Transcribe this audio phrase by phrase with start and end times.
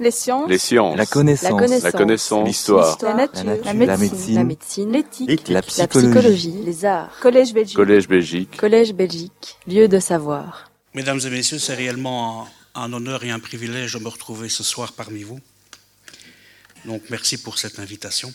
[0.00, 0.48] Les sciences.
[0.48, 0.96] Les sciences.
[0.96, 1.82] La connaissance.
[1.82, 2.40] La connaissance.
[2.40, 2.44] La.
[2.46, 2.98] L'histoire.
[3.02, 3.44] La nature.
[3.44, 3.66] La nature.
[3.66, 4.90] La La médecine.
[4.90, 4.98] La.
[4.98, 5.48] L'éthique.
[5.48, 6.08] La La psychologie.
[6.08, 6.62] psychologie.
[6.64, 7.10] Les arts.
[7.20, 7.76] Collège Belgique.
[7.76, 8.56] Collège Belgique.
[8.56, 9.58] Collège Belgique.
[9.66, 10.70] Lieu de savoir.
[10.94, 14.62] Mesdames et messieurs, c'est réellement un, un honneur et un privilège de me retrouver ce
[14.64, 15.38] soir parmi vous.
[16.86, 18.32] Donc merci pour cette invitation.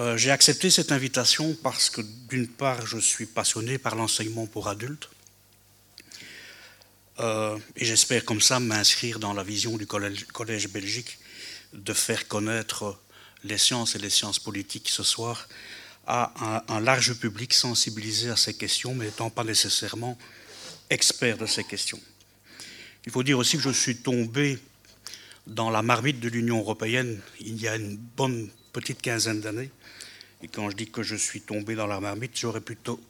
[0.00, 4.66] Euh, J'ai accepté cette invitation parce que d'une part, je suis passionné par l'enseignement pour
[4.68, 5.08] adultes.
[7.18, 11.18] Euh, et j'espère comme ça m'inscrire dans la vision du collège, collège Belgique
[11.72, 12.98] de faire connaître
[13.44, 15.48] les sciences et les sciences politiques ce soir
[16.06, 16.32] à
[16.68, 20.16] un, un, large public sensibilisé à ces questions, mais n'étant pas nécessairement
[20.90, 22.00] expert de ces questions.
[23.06, 24.58] Il faut dire aussi que je suis tombé
[25.46, 29.70] dans la marmite de l'Union européenne il y a une bonne petite quinzaine d'années.
[30.42, 33.00] Et quand je dis que je suis tombé dans la marmite, j'aurais plutôt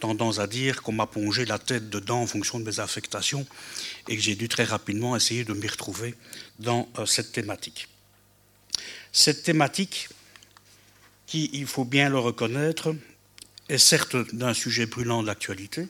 [0.00, 3.46] tendance à dire qu'on m'a plongé la tête dedans en fonction de mes affectations
[4.08, 6.14] et que j'ai dû très rapidement essayer de m'y retrouver
[6.58, 7.88] dans euh, cette thématique.
[9.12, 10.08] Cette thématique,
[11.26, 12.94] qui, il faut bien le reconnaître,
[13.68, 15.88] est certes d'un sujet brûlant de l'actualité,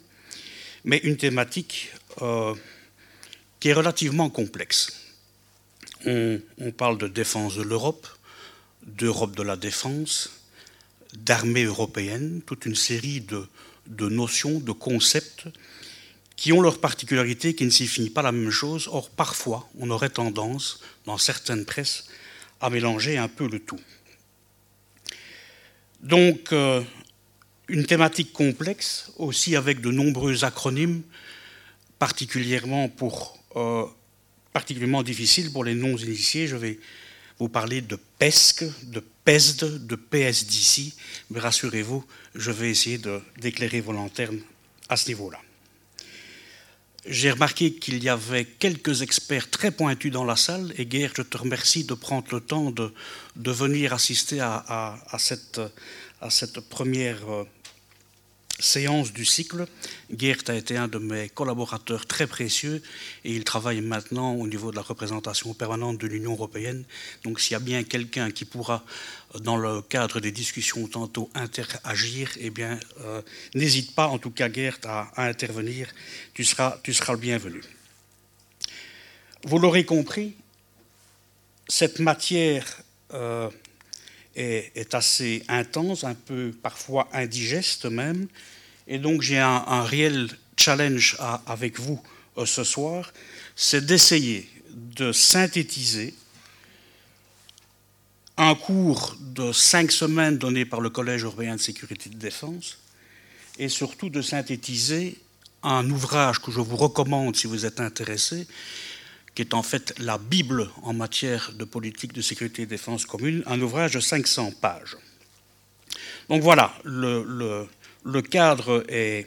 [0.84, 1.90] mais une thématique
[2.22, 2.54] euh,
[3.58, 5.00] qui est relativement complexe.
[6.06, 8.06] On, on parle de défense de l'Europe,
[8.86, 10.30] d'Europe de la défense,
[11.14, 13.48] d'armée européenne, toute une série de,
[13.86, 15.44] de, notions, de concepts
[16.36, 18.88] qui ont leur particularité, qui ne signifient pas la même chose.
[18.90, 22.08] Or, parfois, on aurait tendance, dans certaines presses,
[22.60, 23.80] à mélanger un peu le tout.
[26.00, 26.82] Donc, euh,
[27.68, 31.02] une thématique complexe, aussi avec de nombreux acronymes,
[31.98, 33.84] particulièrement, pour, euh,
[35.04, 36.46] difficiles pour les non-initiés.
[36.46, 36.78] Je vais
[37.44, 40.94] vous parler de PESC, de PESD, de PSDC,
[41.28, 42.02] mais rassurez-vous,
[42.34, 42.98] je vais essayer
[43.38, 44.40] d'éclairer vos lanternes
[44.88, 45.38] à ce niveau-là.
[47.06, 51.20] J'ai remarqué qu'il y avait quelques experts très pointus dans la salle, et Guerre, je
[51.20, 52.94] te remercie de prendre le temps de,
[53.36, 55.60] de venir assister à, à, à, cette,
[56.22, 57.44] à cette première euh,
[58.58, 59.66] séance du cycle.
[60.16, 62.82] Gert a été un de mes collaborateurs très précieux
[63.24, 66.84] et il travaille maintenant au niveau de la représentation permanente de l'Union européenne.
[67.24, 68.84] Donc s'il y a bien quelqu'un qui pourra,
[69.40, 73.22] dans le cadre des discussions tantôt, interagir, eh bien, euh,
[73.54, 75.88] n'hésite pas, en tout cas Gert, à, à, intervenir.
[76.32, 77.60] Tu seras, tu seras le bienvenu.
[79.44, 80.34] Vous l'aurez compris,
[81.68, 82.82] cette matière
[83.12, 83.50] euh,
[84.36, 88.26] est, assez intense, un peu parfois indigeste même.
[88.86, 92.00] Et donc j'ai un, réel challenge avec vous
[92.38, 93.12] euh, ce soir,
[93.56, 96.14] c'est d'essayer de synthétiser
[98.36, 102.78] un cours de cinq semaines donné par le Collège européen de sécurité et de défense,
[103.58, 105.18] et surtout de synthétiser
[105.62, 108.46] un ouvrage que je vous recommande si vous êtes intéressé,
[109.34, 113.42] qui est en fait la Bible en matière de politique de sécurité et défense commune,
[113.46, 114.96] un ouvrage de 500 pages.
[116.28, 117.66] Donc voilà, le,
[118.22, 119.26] cadre est,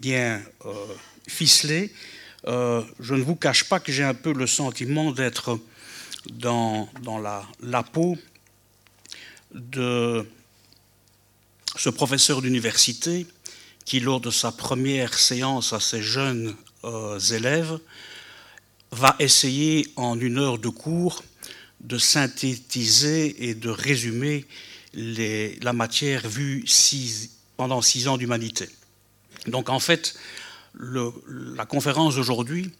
[0.00, 0.72] bien euh,
[1.28, 1.92] ficelé.
[2.46, 5.58] Euh, je ne vous cache pas que j'ai un peu le sentiment d'être
[6.30, 6.88] dans,
[7.20, 8.16] la, peau
[9.52, 10.26] de
[11.76, 13.26] ce professeur d'université
[13.84, 16.54] qui, lors de sa première séance à ses jeunes
[16.84, 17.78] euh, élèves,
[18.92, 21.22] va essayer en une heure de cours
[21.80, 24.44] de synthétiser et de résumer
[24.94, 26.64] la matière vue
[27.56, 28.68] pendant six ans d'humanité.
[29.46, 30.18] Donc en fait,
[30.78, 32.70] la conférence d'aujourd'hui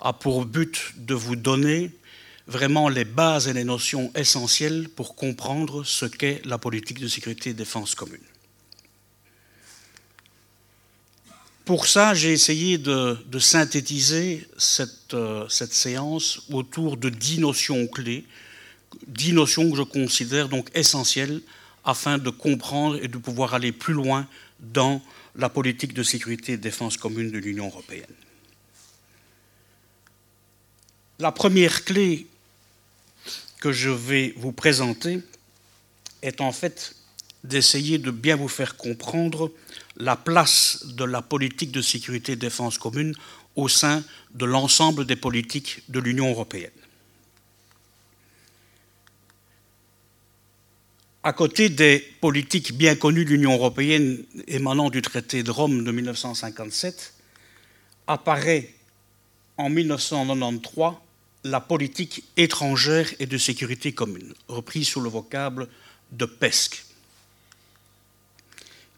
[0.00, 1.90] a pour but de vous donner
[2.46, 7.50] vraiment les bases et les notions essentielles pour comprendre ce qu'est la politique de sécurité
[7.50, 8.20] et défense commune.
[11.64, 18.26] Pour ça, j'ai essayé de, synthétiser cette, euh, cette, séance autour de dix notions clés,
[19.06, 21.40] dix notions que je considère donc essentielles
[21.84, 24.28] afin de comprendre et de pouvoir aller plus loin
[24.60, 25.00] dans
[25.36, 28.04] la politique de sécurité et de défense commune de l'Union européenne.
[31.18, 32.26] La première clé
[33.60, 35.20] que je vais vous présenter
[36.20, 36.94] est en fait
[37.42, 39.50] d'essayer de bien vous faire comprendre
[39.96, 43.14] la place de la politique de sécurité et de défense commune
[43.56, 44.02] au sein
[44.34, 46.70] de l'ensemble des politiques de l'Union européenne.
[51.22, 55.90] À côté des politiques bien connues de l'Union européenne émanant du traité de Rome de
[55.90, 57.14] 1957,
[58.06, 58.74] apparaît
[59.56, 60.92] en 1993
[61.44, 65.68] la politique étrangère et de sécurité commune, reprise sous le vocable
[66.12, 66.84] de PESC.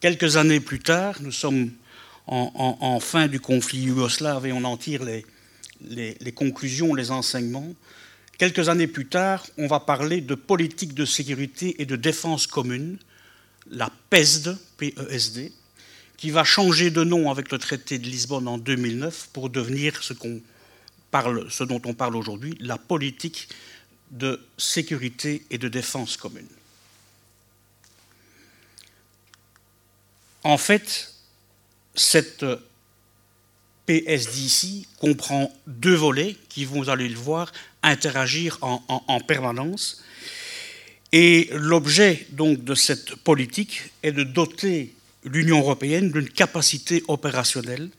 [0.01, 1.71] Quelques années plus tard, nous sommes
[2.27, 7.75] en, fin du conflit yougoslave et on en tire les, conclusions, les enseignements.
[8.37, 12.99] Quelques années plus tard, on va parler de politique de sécurité et de défense commune,
[13.71, 15.51] la PESD, PESD,
[16.19, 20.13] qui va changer de nom avec le traité de Lisbonne en 2009 pour devenir ce
[20.13, 23.49] dont on parle aujourd'hui, la politique
[24.11, 26.47] de sécurité et de défense commune.
[30.47, 31.13] En fait,
[31.97, 32.47] cette
[33.87, 37.51] PSDC comprend deux volets qui, vous allez le voir,
[37.83, 40.05] interagir en, permanence.
[41.11, 44.95] Et l'objet donc de cette politique est de doter
[45.25, 47.91] l'Union européenne d'une capacité opérationnelle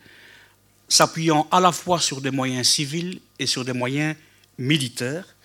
[0.88, 4.16] s'appuyant à la fois sur des moyens civils et sur des moyens
[4.58, 5.36] militaires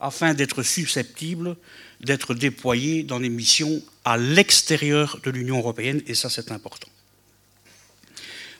[0.00, 1.56] afin d'être susceptible
[2.02, 6.88] d'être déployé dans des missions à l'extérieur de l'Union européenne, et ça c'est important.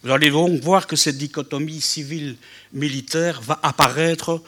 [0.03, 4.43] Vous allez donc voir que cette dichotomie civile-militaire va apparaître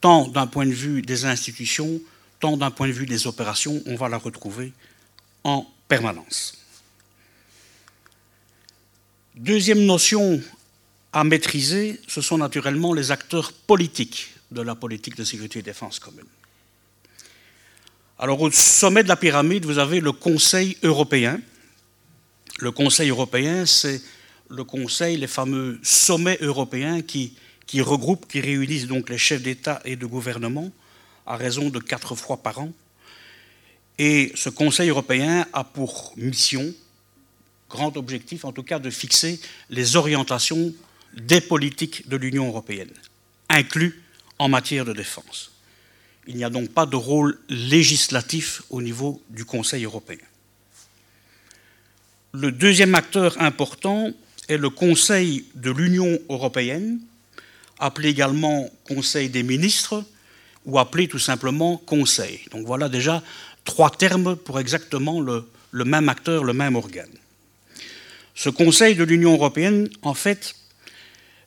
[0.00, 2.00] tant d'un point de vue des institutions,
[2.38, 4.72] tant d'un point de vue des opérations, on va la retrouver
[5.44, 6.56] en permanence.
[9.34, 10.40] Deuxième notion
[11.12, 15.98] à maîtriser, ce sont naturellement les acteurs politiques de la politique de sécurité et défense
[15.98, 16.26] commune.
[18.22, 21.40] Alors au sommet de la pyramide, vous avez le Conseil européen.
[22.58, 24.02] Le Conseil européen, c'est
[24.50, 27.32] le Conseil, les fameux sommets européens qui,
[27.80, 30.70] regroupent, qui réunissent donc les chefs d'État et de gouvernement
[31.24, 32.70] à raison de quatre fois par an.
[33.96, 36.74] Et ce Conseil européen a pour mission,
[37.70, 39.40] grand objectif en tout cas, de fixer
[39.70, 40.74] les orientations
[41.14, 42.92] des politiques de l'Union européenne,
[43.48, 44.02] inclus
[44.38, 45.49] en matière de défense.
[46.30, 50.24] Il n'y a donc pas de rôle législatif au niveau du Conseil européen.
[52.32, 54.12] Le deuxième acteur important
[54.48, 57.00] est le Conseil de l'Union européenne,
[57.80, 60.04] appelé également Conseil des ministres
[60.66, 62.42] ou appelé tout simplement Conseil.
[62.52, 63.24] Donc voilà déjà
[63.64, 65.44] trois termes pour exactement le,
[65.84, 67.10] même acteur, le même organe.
[68.36, 70.54] Ce Conseil de l'Union européenne, en fait,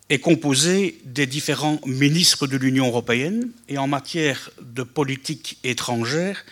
[0.09, 6.45] est composé des différents ministres de l'Union européenne et en matière de politique étrangère,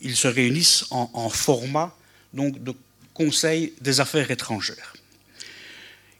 [0.00, 1.96] ils se réunissent en, en format
[2.32, 2.74] donc, de
[3.14, 4.94] Conseil des affaires étrangères.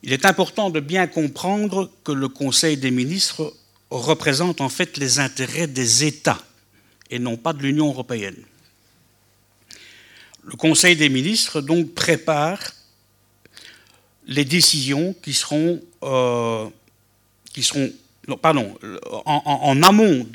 [0.02, 3.54] Il est important de bien comprendre que le Conseil des ministres
[3.90, 6.42] représente en fait les intérêts des États
[7.10, 8.36] et non pas de l'Union européenne.
[10.44, 12.60] Le Conseil des ministres donc prépare
[14.30, 16.68] les décisions qui seront, euh,
[18.40, 18.78] pardon,
[19.26, 20.26] en, amont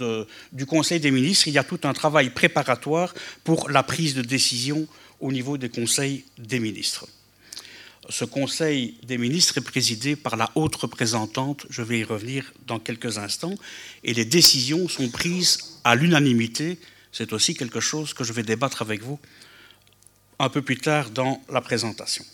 [0.52, 4.22] du Conseil des ministres, il y a tout un travail préparatoire pour la prise de
[4.22, 4.86] décision
[5.22, 7.08] au niveau des conseils des ministres.
[8.10, 12.80] Ce Conseil des ministres est présidé par la haute représentante, je vais y revenir dans
[12.80, 13.56] quelques instants,
[14.04, 16.78] et les décisions sont prises à l'unanimité.
[17.14, 19.20] C'est aussi quelque chose que je vais débattre avec vous
[20.38, 22.26] un peu plus tard dans la présentation.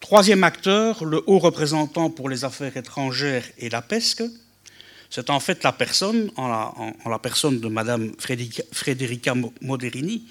[0.00, 4.22] Troisième acteur, le haut représentant pour les affaires étrangères et la PESC,
[5.10, 10.24] c'est en fait la personne, en la, personne de Madame Frederica Moderini,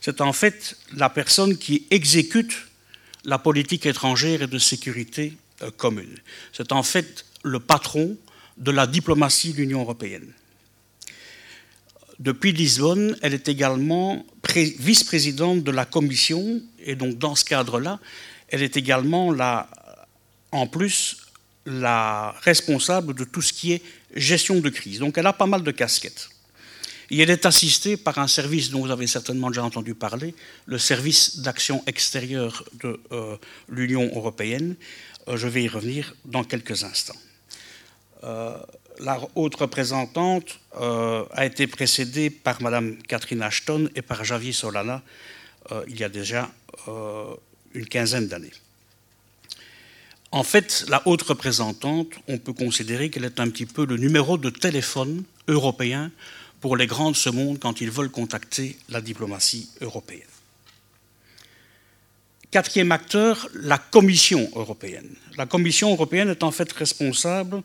[0.00, 2.56] c'est en fait la personne qui exécute
[3.24, 6.16] la politique étrangère et de sécurité euh, commune.
[6.52, 8.16] C'est en fait le patron
[8.56, 10.32] de la diplomatie de l'Union européenne.
[12.18, 14.24] Depuis Lisbonne, elle est également
[14.54, 17.98] vice-présidente de la Commission, et donc dans ce cadre-là,
[18.50, 19.34] elle est également
[20.52, 21.16] en plus
[21.66, 23.82] la responsable de tout ce qui est
[24.14, 24.98] gestion de crise.
[24.98, 26.28] Donc elle a pas mal de casquettes.
[27.10, 30.34] Et elle est assistée par un service dont vous avez certainement déjà entendu parler,
[30.66, 33.36] le service d'action extérieure de euh,
[33.68, 34.76] l'Union européenne.
[35.26, 37.18] Euh, je vais y revenir dans quelques instants.
[38.22, 38.56] Euh,
[39.00, 45.02] la haute représentante a été précédée par Mme Catherine Ashton et par Javier Solana
[45.88, 46.50] il y a déjà
[47.74, 48.52] une quinzaine d'années.
[50.32, 54.38] En fait, la haute représentante, on peut considérer qu'elle est un petit peu le numéro
[54.38, 56.12] de téléphone européen
[56.60, 60.22] pour les grands de ce monde quand ils veulent contacter la diplomatie européenne.
[62.50, 65.08] Quatrième acteur, la Commission européenne.
[65.36, 67.62] La Commission européenne est en fait responsable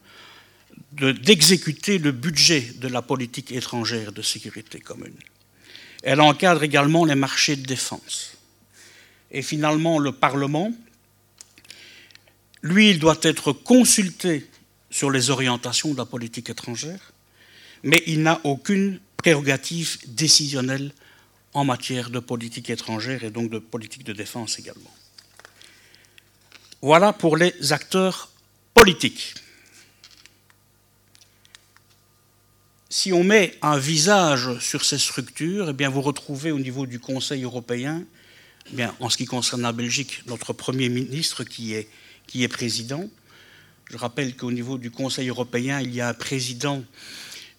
[0.92, 5.18] d'exécuter le budget de la politique étrangère de sécurité commune.
[6.04, 8.35] Elle encadre également les marchés de défense.
[9.36, 10.72] Et finalement, le Parlement,
[12.64, 14.50] lui, il doit être consulté
[14.90, 17.12] sur les orientations de la politique étrangère
[17.86, 20.92] mais il n'a aucune prérogative décisionnelle
[21.54, 24.94] en matière de politique étrangère et donc de politique de défense également.
[26.82, 28.30] Voilà pour les acteurs
[28.74, 29.36] politiques.
[32.88, 36.98] si on met un visage sur ces structures, eh bien vous retrouvez au niveau du
[36.98, 38.04] Conseil européen,
[38.72, 41.88] bien, en ce qui concerne la Belgique, notre Premier ministre qui est,
[42.28, 43.08] qui est président.
[43.90, 46.84] Je rappelle qu'au niveau du Conseil européen, il y a un président,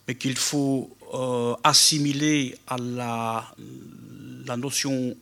[0.09, 3.55] mais qu'il faut euh, assimiler à la,
[4.47, 5.17] la notion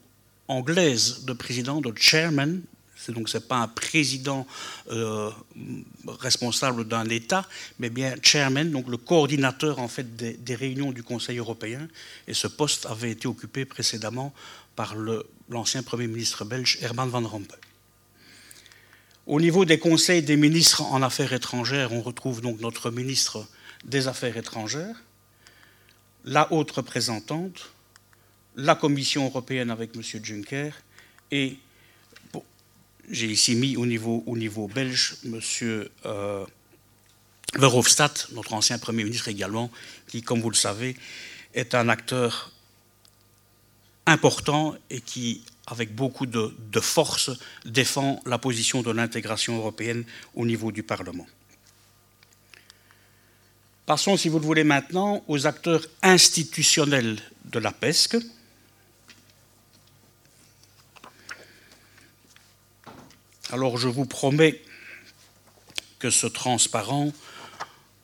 [0.49, 2.62] anglaise de président, de chairman,
[3.12, 4.47] donc ce n'est pas un président
[4.91, 5.31] euh,
[6.07, 7.47] responsable d'un État,
[7.79, 11.88] mais bien chairman, donc le coordinateur en fait des, réunions du Conseil européen.
[12.26, 14.33] Et ce poste avait été occupé précédemment
[14.76, 14.95] par
[15.48, 17.58] l'ancien Premier ministre belge Herman van Rompuy.
[19.26, 23.46] Au niveau des conseils des ministres en affaires étrangères, on retrouve donc notre ministre
[23.84, 25.02] des Affaires étrangères,
[26.24, 27.70] la haute représentante,
[28.56, 30.02] la Commission européenne avec M.
[30.02, 30.70] Juncker
[31.30, 31.58] et
[33.10, 35.40] j'ai ici mis au niveau, au niveau belge M.
[36.06, 36.44] Euh,
[37.54, 39.70] Verhofstadt, notre ancien Premier ministre également,
[40.08, 40.96] qui, comme vous le savez,
[41.54, 42.53] est un acteur
[44.06, 47.30] important et qui, avec beaucoup de, force,
[47.64, 51.26] défend la position de l'intégration européenne au niveau du Parlement.
[53.87, 58.16] Passons, si vous le voulez maintenant, aux acteurs institutionnels de la PESC.
[63.52, 64.62] Alors je vous promets
[65.99, 67.12] que ce transparent,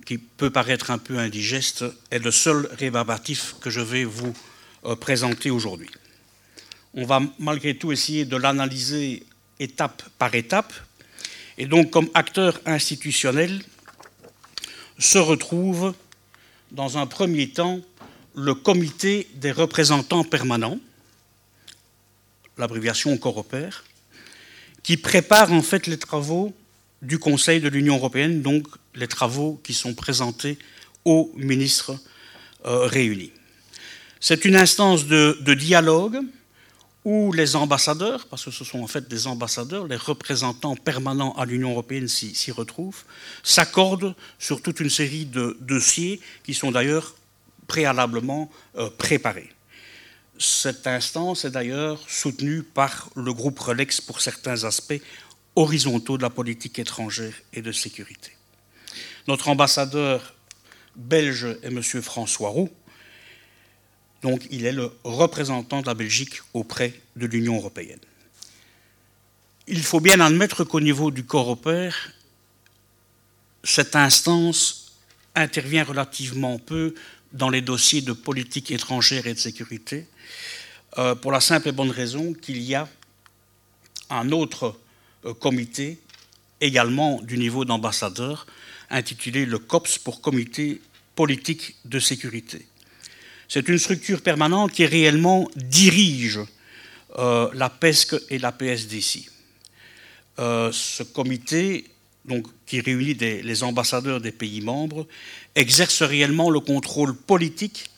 [0.04, 4.34] qui peut paraître un peu indigeste, est le seul rébarbatif que je vais vous
[4.84, 5.90] euh, présenter aujourd'hui.
[6.94, 9.24] On va malgré tout essayer de l'analyser
[9.58, 10.72] étape par étape.
[11.58, 13.62] Et donc comme acteur institutionnel
[14.98, 15.94] se retrouve
[16.72, 17.80] dans un premier temps
[18.34, 20.78] le comité des représentants permanents,
[22.56, 23.84] l'abréviation Coropère,
[24.82, 26.54] qui prépare en fait les travaux
[27.02, 30.58] du Conseil de l'Union européenne, donc les travaux qui sont présentés
[31.04, 31.98] aux ministres
[32.66, 33.32] euh, réunis.
[34.20, 36.20] C'est une instance de, dialogue
[37.06, 41.46] où les ambassadeurs, parce que ce sont en fait des ambassadeurs, les représentants permanents à
[41.46, 43.04] l'Union européenne s'y retrouvent,
[43.42, 47.14] s'accordent sur toute une série de dossiers qui sont d'ailleurs
[47.66, 49.48] préalablement euh, préparés.
[50.38, 55.00] Cette instance est d'ailleurs soutenue par le groupe Relex pour certains aspects
[55.56, 58.32] horizontaux de la politique étrangère et de sécurité.
[59.26, 60.34] Notre ambassadeur
[60.96, 61.82] belge est M.
[62.02, 62.70] François Roux,
[64.22, 68.00] donc il est le représentant de la Belgique auprès de l'Union européenne.
[69.66, 72.12] Il faut bien admettre qu'au niveau du corps opère,
[73.62, 74.92] cette instance
[75.34, 76.94] intervient relativement peu
[77.32, 80.06] dans les dossiers de politique étrangère et de sécurité,
[80.98, 82.88] euh, pour la simple et bonne raison qu'il y a
[84.10, 84.76] un autre
[85.24, 86.00] euh, comité,
[86.60, 88.46] également du niveau d'ambassadeur,
[88.90, 90.80] intitulé le COPS pour Comité
[91.14, 92.66] politique de sécurité.
[93.52, 96.38] C'est une structure permanente qui réellement dirige
[97.18, 99.28] euh, la PESC et la PSDC.
[100.38, 101.84] ce comité,
[102.64, 105.04] qui réunit les ambassadeurs des pays membres,
[105.56, 107.90] exerce réellement le contrôle politique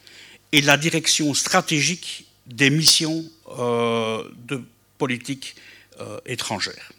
[0.52, 3.24] et la direction stratégique des missions
[3.58, 4.62] euh, de
[4.98, 5.54] politique
[6.00, 6.92] euh, étrangère.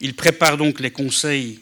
[0.00, 1.60] Il prépare donc les conseils,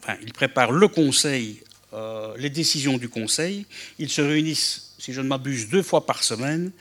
[0.00, 1.60] enfin, il prépare le conseil,
[1.92, 3.66] euh, les décisions du conseil.
[3.98, 6.72] Ils se réunissent, si je ne m'abuse, deux fois par semaine.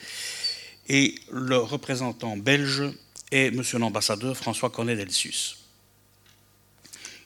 [0.87, 2.83] Et le représentant belge
[3.31, 5.57] est Monsieur l'ambassadeur François Cornet-Delsus.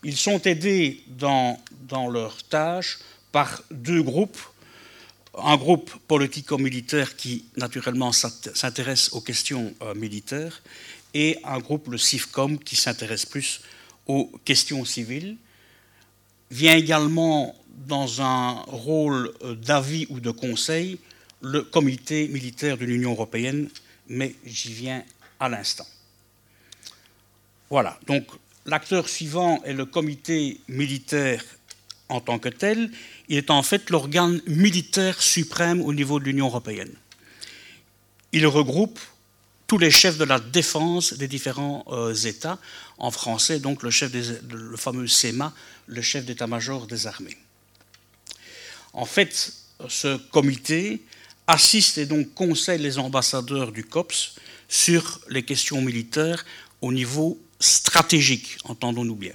[0.03, 2.99] Ils sont aidés dans, dans leur tâche
[3.31, 4.39] par deux groupes
[5.43, 10.61] un groupe politico-militaire qui, naturellement, s'intéresse aux questions euh, militaires,
[11.13, 13.61] et un groupe, le CIFCOM, qui s'intéresse plus
[14.05, 15.37] aux questions civiles.
[16.51, 17.55] Vient également
[17.87, 20.99] dans un rôle euh, d'avis ou de conseil
[21.41, 23.69] le comité militaire de l'Union européenne,
[24.07, 25.03] mais j'y viens
[25.39, 25.87] à l'instant.
[27.69, 28.25] Voilà, donc
[28.65, 31.43] l'acteur suivant est le comité militaire
[32.09, 32.91] en tant que tel,
[33.29, 36.91] il est en fait l'organe militaire suprême au niveau de l'Union européenne.
[38.31, 38.99] Il regroupe
[39.67, 42.57] tous les chefs de la défense des différents euh, États,
[42.97, 45.53] en français donc le, chef le fameux SEMA,
[45.85, 47.37] le chef d'état-major des armées.
[48.93, 49.53] En fait,
[49.87, 51.01] ce comité
[51.47, 54.35] assiste et donc conseille les ambassadeurs du COPS
[54.67, 56.45] sur les questions militaires
[56.81, 59.33] au niveau stratégique, entendons-nous bien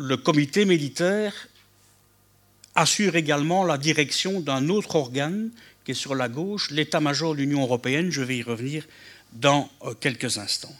[0.00, 1.48] le comité militaire
[2.74, 5.50] assure également la direction d'un autre organe
[5.84, 8.10] qui est sur la gauche, l'état-major de l'Union européenne.
[8.10, 8.86] Je vais y revenir
[9.32, 10.74] dans euh, quelques instants.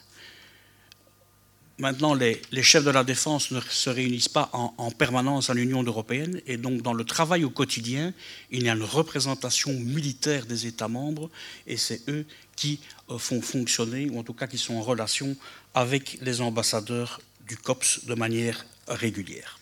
[1.81, 6.41] Maintenant, les, chefs de la défense ne se réunissent pas en, permanence à l'Union européenne,
[6.47, 8.13] et donc dans le travail au quotidien,
[8.51, 11.31] il y a une représentation militaire des États membres,
[11.67, 15.37] et c'est eux qui euh, font fonctionner, ou en tout cas qui sont en relation
[15.75, 19.59] avec les ambassadeurs du COPS de manière régulière.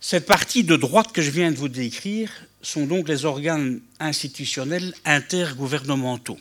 [0.00, 2.30] Cette partie de droite que je viens de vous décrire
[2.62, 6.38] sont donc les organes institutionnels intergouvernementaux.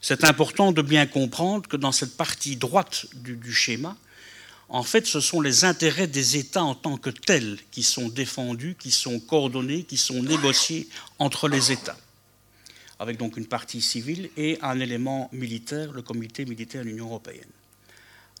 [0.00, 3.96] C'est important de bien comprendre que dans cette partie droite du, schéma,
[4.70, 8.76] en fait, ce sont les intérêts des États en tant que tels qui sont défendus,
[8.78, 10.88] qui sont coordonnés, qui sont négociés
[11.18, 11.98] entre les États,
[12.98, 17.50] avec donc une partie civile et un élément militaire, le comité militaire de l'Union européenne.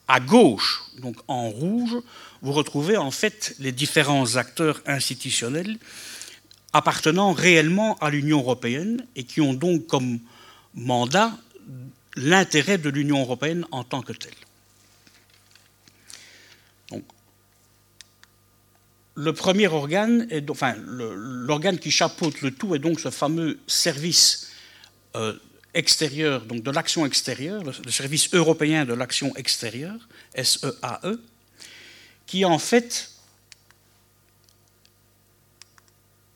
[0.08, 1.96] À gauche, donc en rouge,
[2.40, 5.78] vous retrouvez en fait les différents acteurs institutionnels
[6.72, 10.20] appartenant réellement à l'Union européenne et qui ont donc comme
[10.74, 11.36] mandat
[12.16, 14.32] l'intérêt de l'Union européenne en tant que telle.
[16.90, 17.04] Donc,
[19.14, 24.50] le premier organe, enfin, l'organe qui chapeaute le tout est donc ce fameux service
[25.16, 25.34] euh,
[25.74, 31.20] extérieur, donc de l'action extérieure, le service européen de l'action extérieure, SEAE, e,
[32.26, 33.10] qui en fait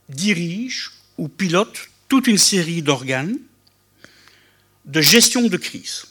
[0.08, 3.38] dirige ou pilote toute une série d'organes
[4.84, 6.06] de gestion de crise.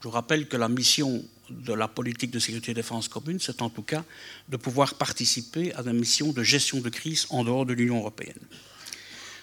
[0.00, 3.60] Je vous rappelle que la mission de la politique de sécurité et défense commune, c'est
[3.60, 4.04] en tout cas
[4.48, 8.38] de pouvoir participer à la mission de gestion de crise en dehors de l'Union européenne.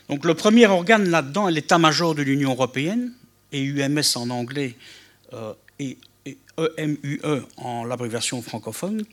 [0.10, 3.14] Donc le premier organe là-dedans est l'état-major de l'Union européenne,
[3.52, 4.76] et UMS en anglais
[5.34, 5.98] euh, et,
[6.78, 9.06] EMUE e en l'abréviation francophone.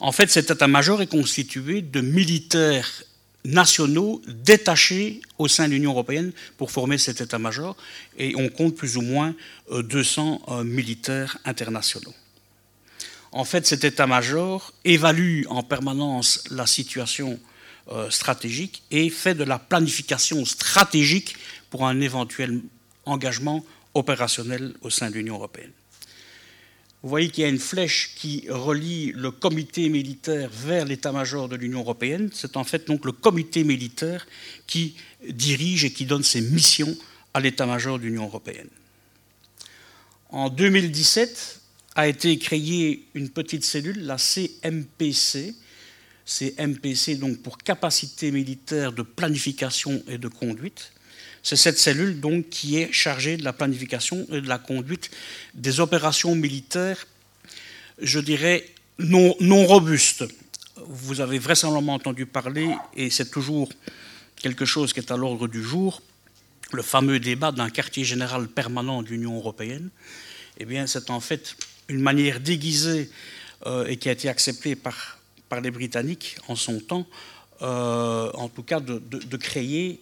[0.00, 3.02] En fait, cet état-major est constitué de militaires
[3.48, 7.76] nationaux détachés au sein de l'Union européenne pour former cet état-major,
[8.18, 9.34] et on compte plus ou moins
[9.72, 12.14] 200 euh, euh, militaires internationaux.
[13.32, 17.38] En fait, cet état-major évalue en permanence la situation
[17.90, 21.36] euh, stratégique et fait de la planification stratégique
[21.70, 22.60] pour un éventuel
[23.06, 25.72] engagement opérationnel au sein de l'Union européenne.
[27.02, 31.54] Vous voyez qu'il y a une flèche qui relie le comité militaire vers l'état-major de
[31.54, 32.28] l'Union européenne.
[32.32, 34.26] C'est en fait donc le comité militaire
[34.66, 34.96] qui
[35.28, 36.96] dirige et qui donne ses missions
[37.34, 38.68] à l'état-major de l'Union européenne.
[40.30, 41.60] En 2017
[41.94, 45.54] a été créée une petite cellule, la CMPC.
[46.26, 50.92] CMPC donc pour capacité militaire de planification et de conduite
[51.48, 55.10] c'est cette cellule donc qui est chargée de la planification et de la conduite
[55.54, 57.06] des opérations militaires,
[58.02, 58.66] je dirais,
[58.98, 59.34] non,
[59.64, 60.26] robustes.
[60.76, 63.70] Vous avez vraisemblablement entendu parler, et c'est toujours
[64.36, 66.02] quelque chose qui est à l'ordre du jour,
[66.72, 69.88] le fameux débat d'un quartier général permanent de l'Union européenne.
[70.58, 71.56] Eh bien, c'est en fait
[71.88, 73.08] une manière déguisée
[73.64, 75.18] euh, et qui a été acceptée par,
[75.62, 77.06] les Britanniques en son temps,
[77.62, 79.98] euh, en tout cas de, créer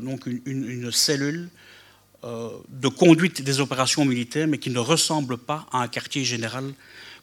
[0.00, 1.48] donc une, cellule
[2.24, 6.72] euh, de conduite des opérations militaires, mais qui ne ressemble pas à un quartier général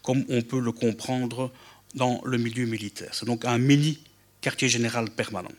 [0.01, 1.51] comme on peut le comprendre
[1.95, 3.10] dans le milieu militaire.
[3.13, 3.99] C'est donc un mini
[4.41, 5.51] quartier général permanent.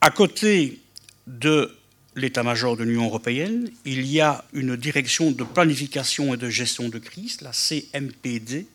[0.00, 0.80] À côté
[1.26, 1.76] de
[2.16, 6.98] l'état-major de l'Union européenne, il y a une direction de planification et de gestion de
[6.98, 8.66] crise, la CMPD,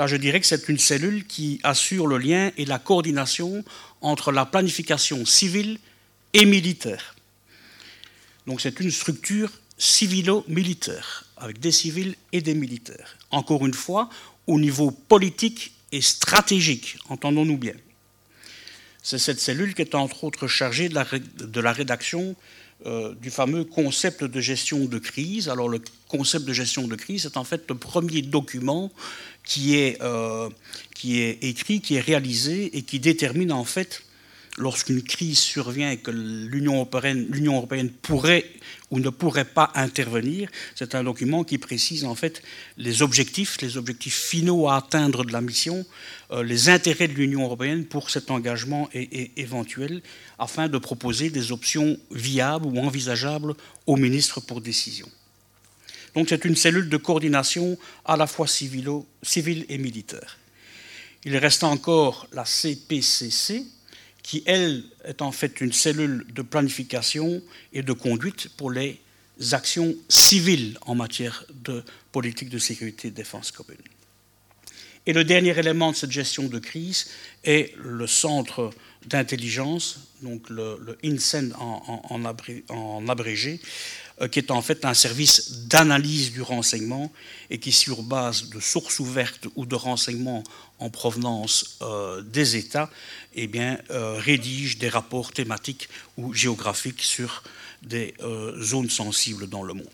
[0.00, 3.62] Là, je dirais que c'est une cellule qui assure le lien et la coordination
[4.00, 5.78] entre la planification civile
[6.32, 7.14] et militaire.
[8.46, 13.18] Donc c'est une structure civilo-militaire, avec des civils et des militaires.
[13.30, 14.08] Encore une fois,
[14.46, 17.74] au niveau politique et stratégique, entendons-nous bien.
[19.02, 22.36] C'est cette cellule qui est entre autres chargée de la, rédaction
[22.86, 25.48] euh, du fameux concept de gestion de crise.
[25.48, 28.90] Alors le concept de gestion de crise est en fait le premier document
[29.44, 30.48] qui est, euh,
[30.94, 34.02] qui est écrit, qui est réalisé et qui détermine en fait
[34.60, 38.44] lorsqu'une crise survient et que l'Union européenne, européenne, pourrait
[38.90, 42.42] ou ne pourrait pas intervenir, c'est un document qui précise en fait
[42.76, 45.86] les objectifs, les objectifs finaux à atteindre de la mission,
[46.32, 50.02] euh, les intérêts de l'Union européenne pour cet engagement éventuel,
[50.38, 53.54] afin de proposer des options viables ou envisageables
[53.86, 55.08] aux ministres pour décision.
[56.14, 60.38] Donc c'est une cellule de coordination à la fois civile et militaire.
[61.24, 63.64] Il reste encore la CPCC,
[64.22, 69.00] qui, elle, est en fait une cellule de planification et de conduite pour les
[69.52, 73.78] actions civiles en matière de politique de sécurité et de défense commune.
[75.06, 77.08] Et le dernier élément de cette gestion de crise
[77.44, 78.70] est le centre
[79.06, 82.24] d'intelligence, donc le, INSEN en,
[83.08, 83.60] abrégé,
[84.28, 87.12] qui est en fait un service d'analyse du renseignement
[87.48, 90.44] et qui, sur base de sources ouvertes ou de renseignements
[90.78, 92.90] en provenance euh, des États,
[93.34, 97.42] eh bien, euh, rédige des rapports thématiques ou géographiques sur
[97.82, 98.14] des
[98.60, 99.88] zones sensibles dans le monde.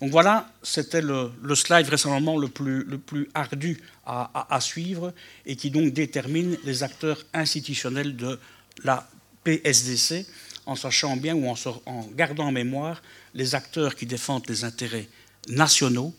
[0.00, 5.12] Donc voilà, c'était le, slide vraisemblablement le plus ardu à, suivre
[5.46, 8.38] et qui donc détermine les acteurs institutionnels de
[8.84, 9.08] la
[9.44, 10.26] PSDC
[10.66, 13.02] en sachant bien ou en, gardant en mémoire
[13.34, 15.08] les acteurs qui défendent les intérêts
[15.48, 16.14] nationaux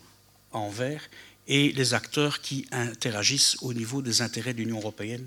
[0.52, 1.02] en vert
[1.46, 5.26] et les acteurs qui interagissent au niveau des intérêts de l'Union européenne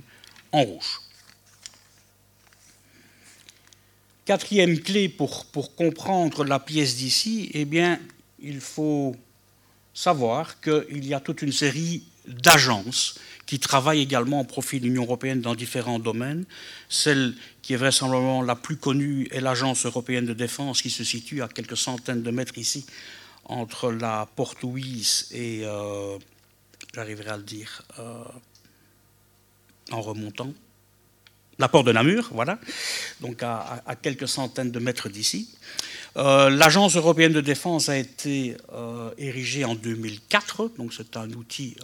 [0.52, 1.02] en rouge.
[4.26, 8.00] Quatrième clé pour, pour comprendre la pièce d'ici, eh bien,
[8.40, 9.16] il faut
[9.94, 13.16] savoir qu'il y a toute une série d'agences
[13.48, 16.46] qui travaillent également au profit de l'Union européenne dans différents domaines.
[16.90, 21.42] Celle qui est vraisemblablement la plus connue est l'Agence européenne de défense qui se situe
[21.42, 22.86] à quelques centaines de mètres ici
[23.46, 26.18] entre la Porte Louise et, euh,
[26.94, 28.24] j'arriverai à le dire euh,
[29.92, 30.54] en remontant,
[31.58, 32.60] la Porte de Namur, voilà,
[33.22, 35.50] donc à quelques centaines de mètres d'ici.
[36.18, 38.58] Euh, L'Agence européenne de défense a été
[39.18, 41.76] érigée en 2004, donc c'est un outil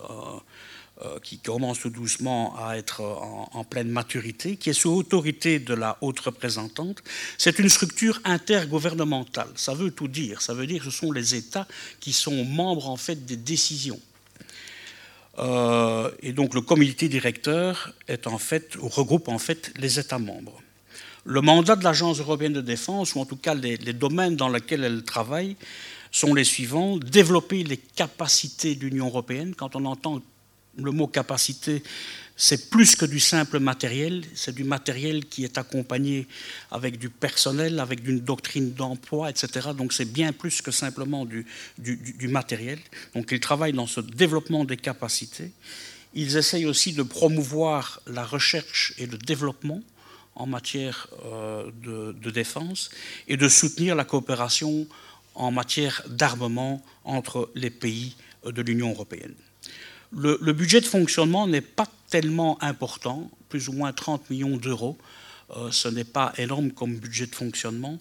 [1.21, 5.97] qui commence tout doucement à être en, pleine maturité, qui est sous autorité de la
[6.01, 7.03] haute représentante.
[7.37, 9.49] C'est une structure intergouvernementale.
[9.55, 10.41] Ça veut tout dire.
[10.41, 11.67] Ça veut dire que ce sont les États
[11.99, 13.99] qui sont membres en fait des décisions.
[15.39, 20.61] et donc le comité directeur regroupe en fait les États membres.
[21.25, 24.83] Le mandat de l'Agence européenne de défense, ou en tout cas les, domaines dans lesquels
[24.83, 25.55] elle travaille,
[26.11, 26.97] sont les suivants.
[26.97, 29.55] Développer les capacités de l'Union européenne.
[29.55, 30.21] Quand on entend
[30.77, 31.83] le mot capacité,
[32.36, 36.27] c'est plus que du simple matériel, c'est du matériel qui est accompagné
[36.71, 39.69] avec du personnel, avec une doctrine d'emploi, etc.
[39.77, 41.45] Donc c'est bien plus que simplement du,
[42.27, 42.79] matériel.
[43.13, 45.51] Donc ils travaillent dans ce développement des capacités.
[46.15, 49.81] Ils essayent aussi de promouvoir la recherche et le développement
[50.36, 52.89] en matière euh, de, défense
[53.27, 54.88] et de soutenir la coopération
[55.36, 59.36] en matière d'armement entre les pays de l'Union européenne.
[60.15, 64.97] Le, budget de fonctionnement n'est pas tellement important, plus ou moins 30 millions d'euros.
[65.58, 67.99] Euh, ce n'est pas énorme comme budget de fonctionnement.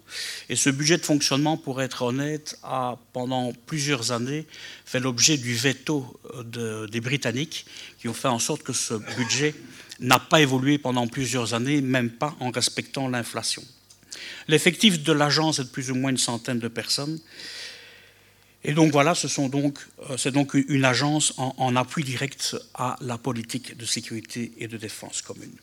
[0.48, 4.46] Et ce budget de fonctionnement, pour être honnête, a pendant plusieurs années
[4.85, 6.20] fait l'objet du veto
[6.57, 7.66] euh, des Britanniques,
[7.98, 9.55] qui ont fait en sorte que ce budget
[10.01, 13.62] n'a pas évolué pendant plusieurs années, même pas en respectant l'inflation.
[14.48, 17.18] L'effectif de l'agence est de plus ou moins une centaine de personnes.
[18.64, 23.85] Et donc voilà, euh, c'est donc une agence en, appui direct à la politique de
[23.85, 25.55] sécurité et de défense commune.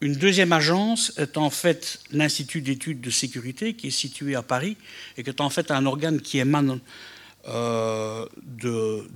[0.00, 4.76] Une deuxième agence est en fait l'Institut d'études de sécurité qui est situé à Paris
[5.16, 6.80] et qui est en fait un organe qui émane
[7.48, 9.08] euh, de,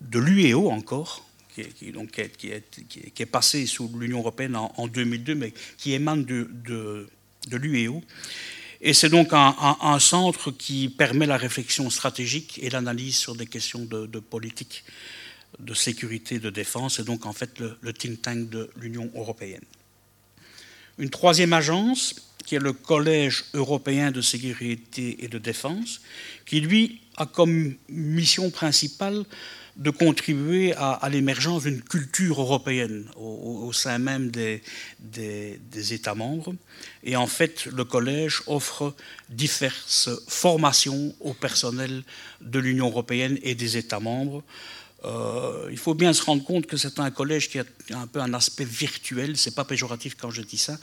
[0.00, 2.40] de l'UEO encore, qui, qui, est,
[2.88, 8.02] qui, est, passé sous l'Union européenne en, 2002, mais qui émane de, de, l'UEO.
[8.82, 13.84] Et c'est donc un, centre qui permet la réflexion stratégique et l'analyse sur des questions
[13.84, 14.84] de, politique,
[15.58, 19.64] de sécurité, de défense, et donc en fait le, le think tank de l'Union européenne.
[20.96, 22.14] Une troisième agence,
[22.46, 26.00] qui est le Collège européen de sécurité et de défense,
[26.46, 29.24] qui lui a comme mission principale
[29.76, 34.62] de contribuer à, l'émergence d'une culture européenne au, sein même des,
[34.98, 36.54] des, États membres.
[37.02, 38.94] Et en fait, le collège offre
[39.28, 42.02] diverses formations au personnel
[42.40, 44.42] de l'Union européenne et des États membres
[45.04, 48.20] euh, il faut bien se rendre compte que c'est un collège qui a un peu
[48.20, 50.76] un aspect virtuel, c'est pas péjoratif quand je dis ça,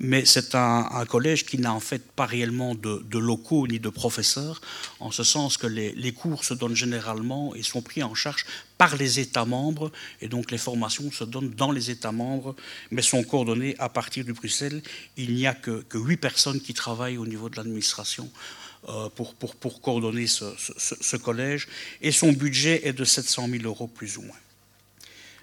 [0.00, 4.60] mais c'est un, collège qui n'a en fait pas réellement de, locaux ni de professeurs,
[5.00, 8.44] en ce sens que les, les, cours se donnent généralement et sont pris en charge
[8.76, 12.54] par les États membres, et donc les formations se donnent dans les États membres,
[12.90, 14.82] mais sont coordonnées à partir de Bruxelles.
[15.16, 18.30] Il n'y a que, 8 personnes qui travaillent au niveau de l'administration
[19.14, 21.68] pour, pour, coordonner ce, collège,
[22.02, 24.36] et son budget est de 700 000 euros plus ou moins.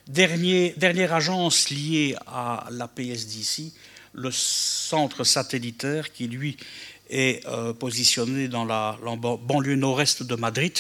[0.08, 3.72] Dernière agence liée à la PSDC,
[4.14, 6.58] le centre satellitaire qui, lui,
[7.10, 10.78] est euh, positionné dans la, banlieue nord-est de Madrid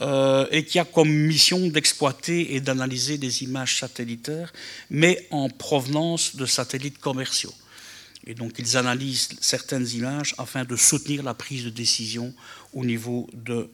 [0.00, 4.52] euh, et qui a comme mission d'exploiter et d'analyser des images satellitaires,
[4.90, 7.54] mais en provenance de satellites commerciaux.
[8.26, 12.32] Et donc ils analysent certaines images afin de soutenir la prise de décision
[12.72, 13.68] au niveau de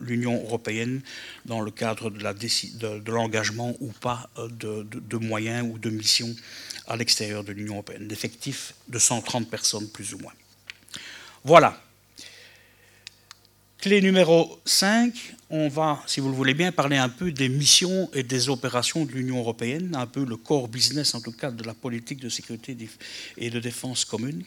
[0.00, 1.02] l'Union européenne
[1.46, 6.34] dans le cadre de l'engagement ou pas de, moyens ou de missions
[6.86, 8.08] à l'extérieur de l'Union européenne.
[8.08, 10.32] L'effectif de 130 personnes plus ou moins.
[11.44, 11.80] Voilà.
[13.82, 15.12] Clé numéro 5,
[15.50, 19.04] on va, si vous le voulez bien, parler un peu des missions et des opérations
[19.04, 22.28] de l'Union européenne, un peu le core business en tout cas de la politique de
[22.28, 22.76] sécurité
[23.36, 24.44] et de défense commune.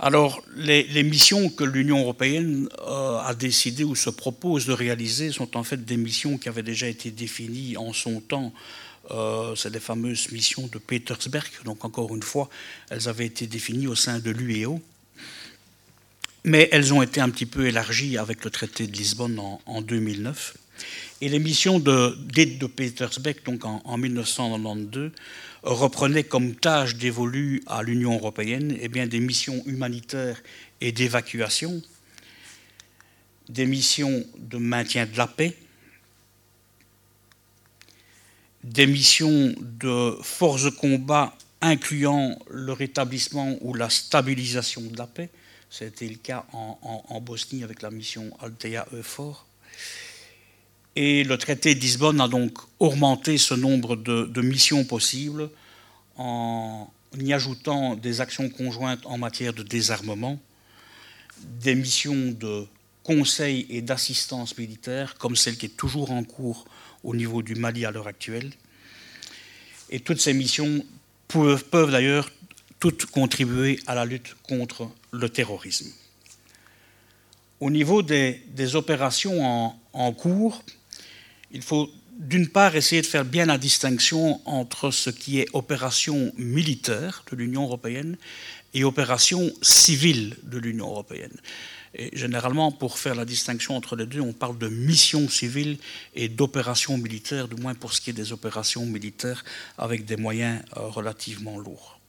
[0.00, 5.56] Alors, les, missions que l'Union européenne euh, a décidé ou se propose de réaliser sont
[5.56, 8.52] en fait des missions qui avaient déjà été définies en son temps.
[9.12, 11.52] Euh, c'est les fameuses missions de Petersberg.
[11.64, 12.50] Donc, encore une fois,
[12.90, 14.82] elles avaient été définies au sein de l'UEO
[16.44, 20.56] mais elles ont été un petit peu élargies avec le traité de Lisbonne en, 2009.
[21.20, 25.12] Et les missions de, de Petersbeck, donc en, 1992,
[25.62, 30.42] reprenaient comme tâche dévolue à l'Union européenne eh bien, des missions humanitaires
[30.80, 31.80] et d'évacuation,
[33.48, 35.56] des missions de maintien de la paix,
[38.64, 45.30] des missions de force de combat incluant le rétablissement ou la stabilisation de la paix,
[45.72, 49.46] c'était le cas en, Bosnie avec la mission Altea Euphor.
[50.94, 55.48] Et le traité de Lisbonne a donc augmenté ce nombre de, missions possibles
[56.18, 60.38] en y ajoutant des actions conjointes en matière de désarmement,
[61.62, 62.66] des missions de
[63.02, 66.66] conseil et d'assistance militaire, comme celle qui est toujours en cours
[67.02, 68.52] au niveau du Mali à l'heure actuelle.
[69.88, 70.84] Et toutes ces missions
[71.28, 72.30] peuvent, peuvent d'ailleurs
[72.78, 75.90] toutes contribuer à la lutte contre le terrorisme.
[77.60, 80.64] Au niveau des, opérations en, cours,
[81.52, 86.32] il faut d'une part essayer de faire bien la distinction entre ce qui est opération
[86.36, 88.16] militaire de l'Union européenne
[88.74, 91.36] et opération civile de l'Union européenne.
[92.14, 95.76] Généralement, pour faire la distinction entre les deux, on parle de mission civile
[96.14, 99.44] et d'opération militaire, du moins pour ce qui est des opérations militaires
[99.76, 102.01] avec des moyens euh, relativement lourds.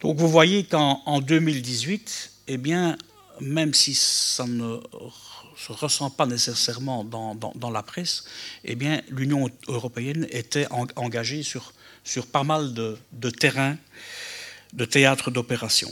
[0.00, 2.96] Donc vous voyez qu'en 2018, eh bien,
[3.40, 4.78] même si ça ne
[5.56, 8.24] se ressent pas nécessairement dans, la presse,
[8.64, 13.76] eh bien, l'Union européenne était engagée sur, sur pas mal de, terrains,
[14.72, 15.90] de théâtres d'opération.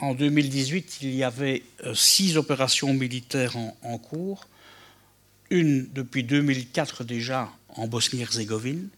[0.00, 4.48] En 2018, il y avait euh, six opérations militaires en cours,
[5.48, 8.88] une depuis 2004 déjà en Bosnie-Herzégovine,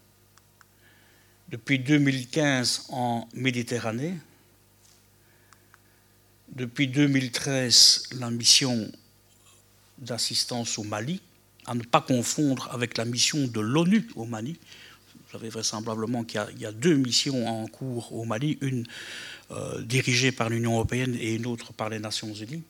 [1.49, 4.15] depuis 2015 en Méditerranée,
[6.49, 8.91] depuis 2013 la mission
[9.97, 11.21] d'assistance au Mali,
[11.65, 14.57] à ne pas confondre avec la mission de l'ONU au Mali.
[15.13, 18.85] Vous savez vraisemblablement qu'il y, a deux missions en cours au Mali, une
[19.51, 22.63] euh, dirigée par l'Union européenne et une autre par les Nations unies.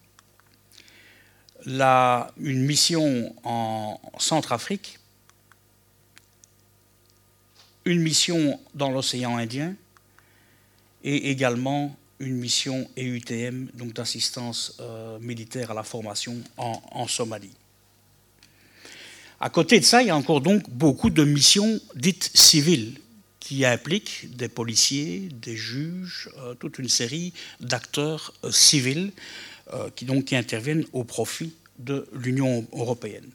[1.65, 4.99] une mission en Centrafrique
[7.85, 9.75] une mission dans l'océan Indien
[11.03, 17.53] et également une mission EUTM, donc d'assistance euh, militaire à la formation en, Somalie.
[19.39, 22.99] À côté de ça, il y a encore donc beaucoup de missions dites civiles
[23.39, 29.11] qui impliquent des policiers, des juges, euh, toute une série d'acteurs euh, civils
[29.95, 33.27] qui donc qui interviennent au profit de l'Union européenne.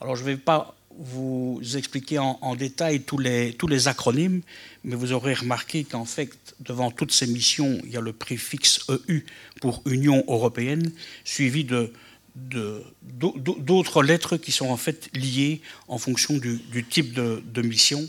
[0.00, 4.42] Alors je ne vais pas vous expliquer en, détail tous les, tous les acronymes,
[4.84, 8.84] mais vous aurez remarqué qu'en fait, devant toutes ces missions, il y a le préfixe
[8.90, 9.24] EU
[9.60, 10.92] pour Union européenne,
[11.24, 11.92] suivi de
[12.34, 18.06] d'autres lettres qui sont en fait liées en fonction du, type de, mission.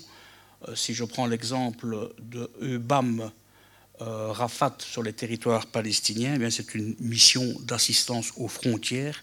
[0.67, 3.31] Euh, si je prends l'exemple de EBAM
[4.01, 9.21] euh, Rafat sur les territoires palestiniens, eh c'est une mission d'assistance aux frontières.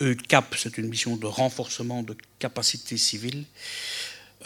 [0.00, 3.44] ECAP, c'est une mission de renforcement de capacités civiles.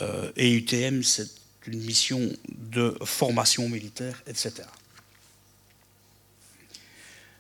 [0.01, 1.31] Euh, et UTM, c'est
[1.67, 4.62] une mission de formation militaire, etc.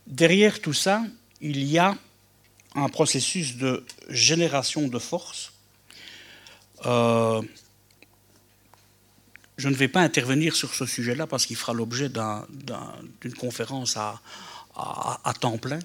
[0.06, 1.02] Derrière tout ça,
[1.40, 1.96] il y a
[2.74, 5.52] un processus de génération de force.
[6.86, 7.42] Euh,
[9.56, 14.20] je ne vais pas intervenir sur ce sujet-là parce qu'il fera l'objet d'une conférence à,
[15.40, 15.78] temps plein.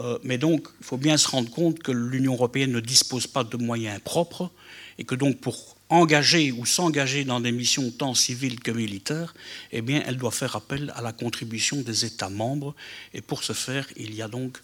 [0.00, 3.44] Euh, mais donc, il faut bien se rendre compte que l'Union européenne ne dispose pas
[3.44, 4.50] de moyens propres
[4.98, 9.34] et que donc pour engager ou s'engager dans des missions tant civiles que militaires,
[9.72, 12.74] eh bien, elle doit faire appel à la contribution des États membres.
[13.12, 14.58] Et pour ce faire, il y a donc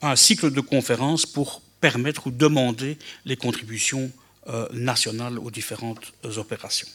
[0.00, 4.10] un cycle de conférences pour permettre ou demander les contributions
[4.46, 6.88] euh, nationales aux différentes opérations.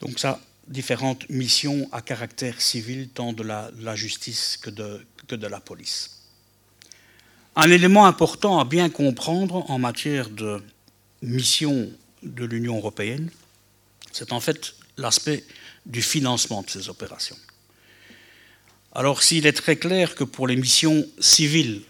[0.00, 6.22] Donc ça, différentes missions à caractère civil, tant de la, justice que de, la police.
[7.56, 10.62] Un élément important à bien comprendre en matière de
[11.22, 11.90] mission
[12.22, 13.30] de l'Union européenne,
[14.12, 15.44] c'est en fait l'aspect
[15.86, 17.36] du financement de ces opérations.
[18.92, 21.82] Alors s'il est très clair que pour les missions civiles,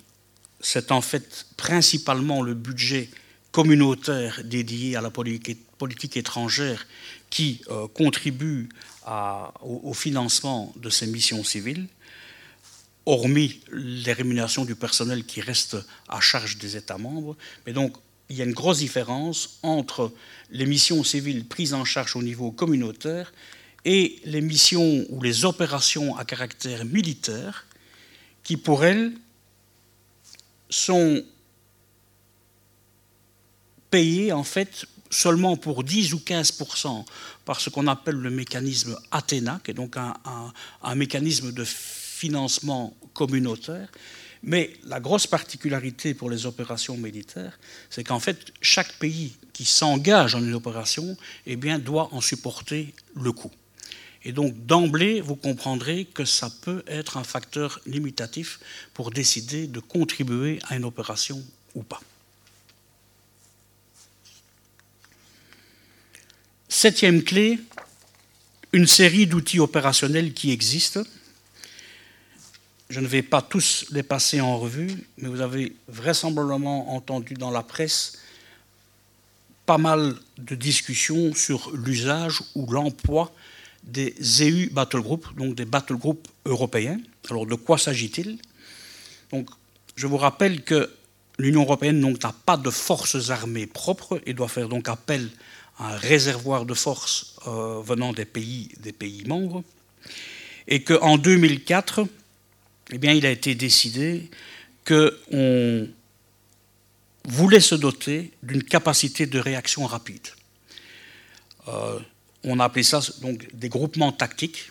[0.60, 3.10] c'est en fait principalement le budget
[3.52, 6.86] communautaire dédié à la politique étrangère
[7.30, 8.68] qui euh, contribue
[9.62, 11.88] au, financement de ces missions civiles,
[13.06, 17.36] hormis les rémunérations du personnel qui restent à charge des États membres.
[17.66, 17.96] Mais donc,
[18.28, 20.12] il y a une grosse différence entre
[20.50, 23.32] les missions civiles prises en charge au niveau communautaire
[23.84, 27.66] et les missions ou les opérations à caractère militaire
[28.42, 29.12] qui, pour elles,
[30.68, 31.24] sont
[33.90, 36.52] payées en fait seulement pour 10 ou 15
[37.44, 40.14] par ce qu'on appelle le mécanisme Athéna, qui est donc un,
[40.82, 43.88] un, mécanisme de financement communautaire.
[44.42, 47.58] Mais la grosse particularité pour les opérations militaires,
[47.90, 51.16] c'est qu'en fait, chaque pays qui s'engage en une opération
[51.46, 53.50] eh bien, doit en supporter le coût.
[54.24, 58.60] Et donc, d'emblée, vous comprendrez que ça peut être un facteur limitatif
[58.94, 61.42] pour décider de contribuer à une opération
[61.74, 62.00] ou pas.
[66.70, 67.58] Septième clé,
[68.74, 71.02] une série d'outils opérationnels qui existent.
[72.90, 77.50] Je ne vais pas tous les passer en revue, mais vous avez vraisemblablement entendu dans
[77.50, 78.18] la presse
[79.64, 83.32] pas mal de discussions sur l'usage ou l'emploi
[83.82, 87.00] des EU Battle Group, donc des Battle Group européens.
[87.30, 88.38] Alors de quoi s'agit-il?
[89.96, 90.90] Je vous rappelle que
[91.38, 95.30] l'Union européenne n'a pas de forces armées propres et doit faire donc appel
[95.78, 99.62] un réservoir de force euh, venant des pays, des pays membres,
[100.66, 102.06] et qu'en 2004,
[102.92, 104.30] eh bien, il a été décidé
[104.86, 105.88] qu'on
[107.24, 110.28] voulait se doter d'une capacité de réaction rapide.
[111.68, 111.98] Euh,
[112.44, 114.70] on a appelé ça donc des groupements tactiques.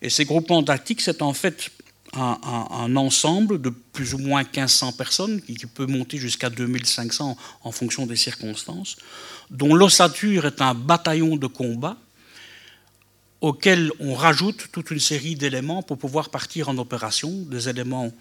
[0.00, 1.70] Et ces groupements tactiques, c'est en fait
[2.14, 8.06] un, ensemble de plus ou moins 1500 personnes, qui, peut monter jusqu'à 2500 en fonction
[8.06, 8.96] des circonstances,
[9.50, 11.96] dont l'ossature est un bataillon de combat
[13.40, 18.12] auquel on rajoute toute une série d'éléments pour pouvoir partir en opération, des éléments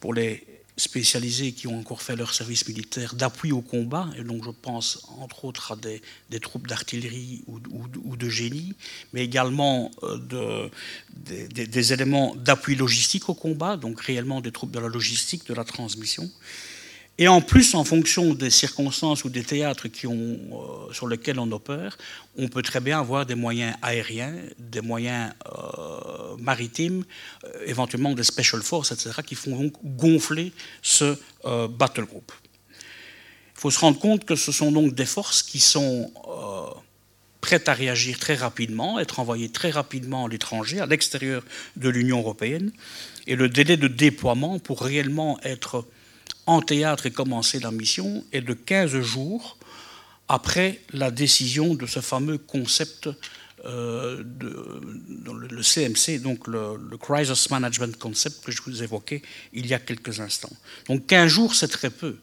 [0.00, 0.44] pour les
[0.76, 5.06] spécialisés qui ont encore fait leur service militaire d'appui au combat, et donc je pense
[5.18, 8.74] entre autres à des, troupes d'artillerie ou, de génie,
[9.12, 10.70] mais également euh, de,
[11.66, 15.64] des, éléments d'appui logistique au combat, donc réellement des troupes de la logistique, de la
[15.64, 16.30] transmission.
[17.22, 21.96] Et en plus, en fonction des circonstances ou des théâtres euh, sur lesquels on opère,
[22.36, 27.04] on peut très bien avoir des moyens aériens, des moyens euh, maritimes,
[27.44, 31.16] euh, éventuellement des special forces, etc., qui font donc gonfler ce
[31.68, 32.32] battle group.
[33.54, 36.10] Il faut se rendre compte que ce sont donc des forces qui sont
[37.40, 41.44] prêtes à réagir très rapidement, être envoyées très rapidement à l'étranger, à l'extérieur
[41.76, 42.72] de l'Union européenne,
[43.28, 45.84] et le délai de déploiement pour réellement être
[46.46, 49.58] en théâtre et commencer la mission est de 15 jours
[50.28, 53.08] après la décision de ce fameux concept
[53.64, 54.24] euh,
[55.24, 60.18] le CMC, donc le, Crisis Management Concept que je vous évoquais il y a quelques
[60.18, 60.52] instants.
[60.88, 62.16] Donc 15 jours, c'est très peu.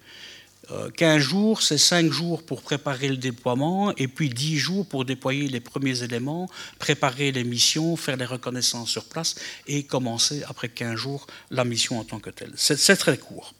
[0.97, 5.05] 15 euh, jours, c'est 5 jours pour préparer le déploiement et puis 10 jours pour
[5.05, 10.67] déployer les premiers éléments, préparer les missions, faire les reconnaissances sur place et commencer après
[10.67, 12.51] 15 jours la mission en tant que telle.
[12.57, 13.53] C'est très court.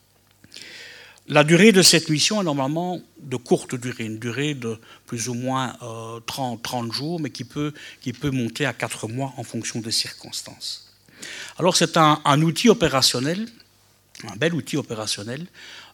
[1.31, 5.35] La durée de cette mission est normalement de courte durée, une durée de plus ou
[5.35, 5.77] moins
[6.25, 9.91] 30, euh, jours, mais qui peut, qui peut monter à 4 mois en fonction des
[9.91, 10.91] circonstances.
[11.59, 13.47] Alors c'est un, outil opérationnel,
[14.27, 15.45] un bel outil opérationnel.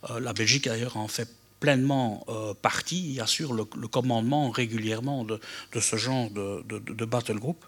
[0.10, 1.28] Euh, la Belgique d'ailleurs en fait
[1.60, 5.40] pleinement euh, partie, assure le, commandement régulièrement de,
[5.80, 7.64] ce genre de, de, battle group.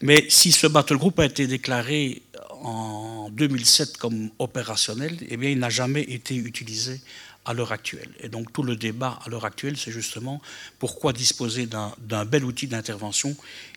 [0.00, 2.22] Mais si ce battle group a été déclaré
[2.62, 7.00] en 2007 comme opérationnel, eh bien, il n'a jamais été utilisé
[7.44, 8.10] à l'heure actuelle.
[8.20, 10.40] Et donc tout le débat à l'heure actuelle, c'est justement
[10.78, 13.34] pourquoi disposer d'un bel outil d'intervention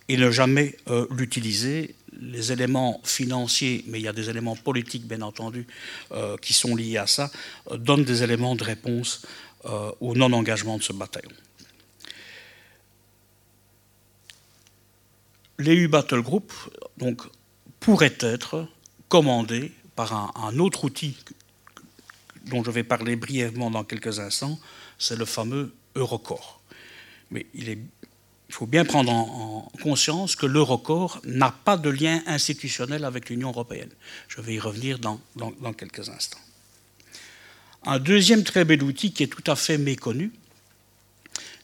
[0.09, 1.95] et ne jamais euh, l'utiliser.
[2.21, 5.65] Les éléments financiers, mais il y a des éléments politiques, bien entendu,
[6.11, 7.31] euh, qui sont liés à ça,
[7.71, 9.25] euh, donnent des éléments de réponse
[10.01, 11.31] au non-engagement de ce bataillon.
[15.57, 16.51] L'EU Battle Group
[16.97, 17.21] donc,
[17.79, 18.67] pourrait être
[19.07, 21.15] commandé par un, autre outil
[22.45, 24.59] dont je vais parler brièvement dans quelques instants,
[24.97, 26.59] c'est le fameux Eurocorps.
[27.31, 27.79] Mais il est
[28.53, 33.49] il faut bien prendre en, conscience que l'Eurocorps n'a pas de lien institutionnel avec l'Union
[33.49, 33.89] européenne.
[34.27, 35.19] Je vais y revenir dans,
[35.75, 36.37] quelques instants.
[37.83, 40.31] Un deuxième très bel outil qui est tout à fait méconnu,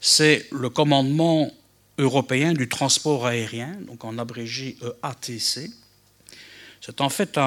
[0.01, 1.51] c'est le commandement
[1.99, 5.69] européen du transport aérien, donc en abrégé EATC.
[6.81, 7.39] C'est en fait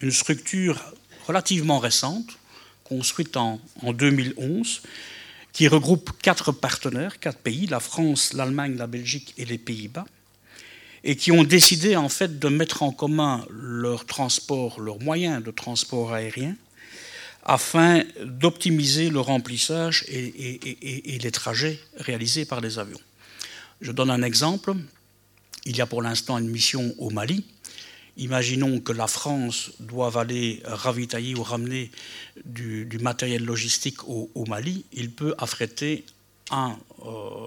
[0.00, 0.80] une structure
[1.26, 2.38] relativement récente,
[2.84, 4.82] construite en, en 2011,
[5.54, 10.04] qui regroupe quatre partenaires, quatre pays, la France, l'Allemagne, la Belgique et les Pays-Bas,
[11.04, 15.52] et qui ont décidé en fait de mettre en commun leur transport, leurs moyens de
[15.52, 16.56] transport aérien,
[17.44, 23.00] afin d'optimiser le remplissage et, les trajets réalisés par les avions.
[23.80, 24.74] Je donne un exemple.
[25.66, 27.44] Il y a pour l'instant une mission au Mali
[28.16, 31.90] Imaginons que la France doive aller ravitailler ou ramener
[32.44, 34.84] du, matériel logistique au, Mali.
[34.92, 36.04] Il peut affréter
[36.50, 37.46] un, euh,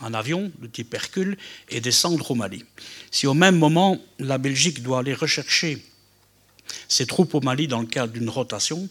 [0.00, 1.36] un, avion de type Hercule
[1.68, 2.64] et descendre au Mali.
[3.10, 5.84] Si au même moment, la Belgique doit aller rechercher
[6.88, 8.88] ses troupes au Mali dans le cadre d'une rotation,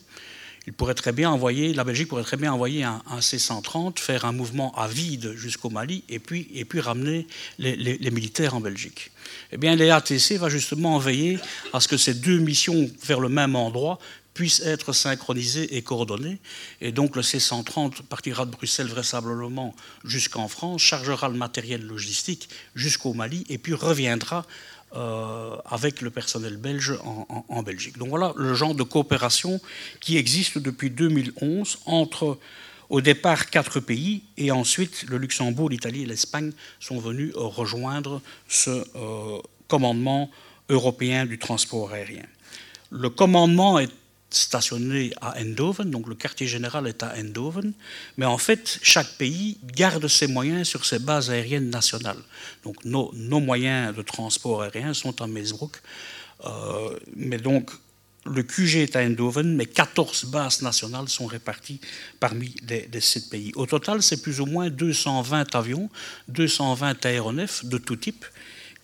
[0.70, 4.32] il pourrait très bien envoyer, la Belgique pourrait très bien envoyer un, C-130, faire un
[4.32, 6.46] mouvement à vide jusqu'au Mali et puis,
[6.80, 7.26] ramener
[7.58, 9.10] les, militaires en Belgique.
[9.52, 11.40] Eh bien, l'EATC va justement veiller
[11.74, 13.98] à ce que ces deux missions vers le même endroit
[14.36, 16.38] puissent être synchronisées et coordonnées.
[16.82, 23.14] Et donc le C-130 partira de Bruxelles vraisemblablement jusqu'en France, chargera le matériel logistique jusqu'au
[23.14, 24.46] Mali et puis reviendra
[24.96, 26.98] euh, avec le personnel belge
[27.50, 27.98] en, Belgique.
[27.98, 29.60] Donc voilà le genre de coopération
[30.00, 32.40] qui existe depuis 2011 entre
[32.90, 38.84] au départ quatre pays et ensuite le Luxembourg, l'Italie et l'Espagne sont venus rejoindre ce
[38.96, 39.38] euh,
[39.68, 40.32] commandement
[40.70, 42.26] européen du transport aérien.
[42.90, 43.92] Le commandement est
[44.30, 47.74] stationné à Eindhoven, donc le quartier général est à Eindhoven,
[48.18, 52.22] mais en fait, chaque pays garde ses moyens sur ses bases aériennes nationales.
[52.64, 55.78] Donc nos, moyens de transport aérien sont à Meesbroek,
[56.46, 57.72] euh, mais donc
[58.26, 61.80] le QG est à Eindhoven, mais 14 bases nationales sont réparties
[62.20, 63.52] parmi les, les 7 pays.
[63.56, 65.90] Au total, c'est plus ou moins 220 avions,
[66.28, 68.26] 220 aéronefs de tout type,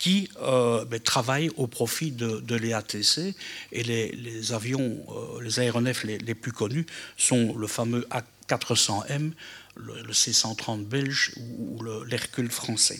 [0.05, 3.35] qui euh, ben, travaillent au profit de, l'EATC.
[3.71, 6.85] Et les, avions, euh, les aéronefs les, plus connus
[7.17, 8.07] sont le fameux
[8.47, 9.31] A400M,
[9.75, 12.99] le, C-130 belge ou, l'Hercule français.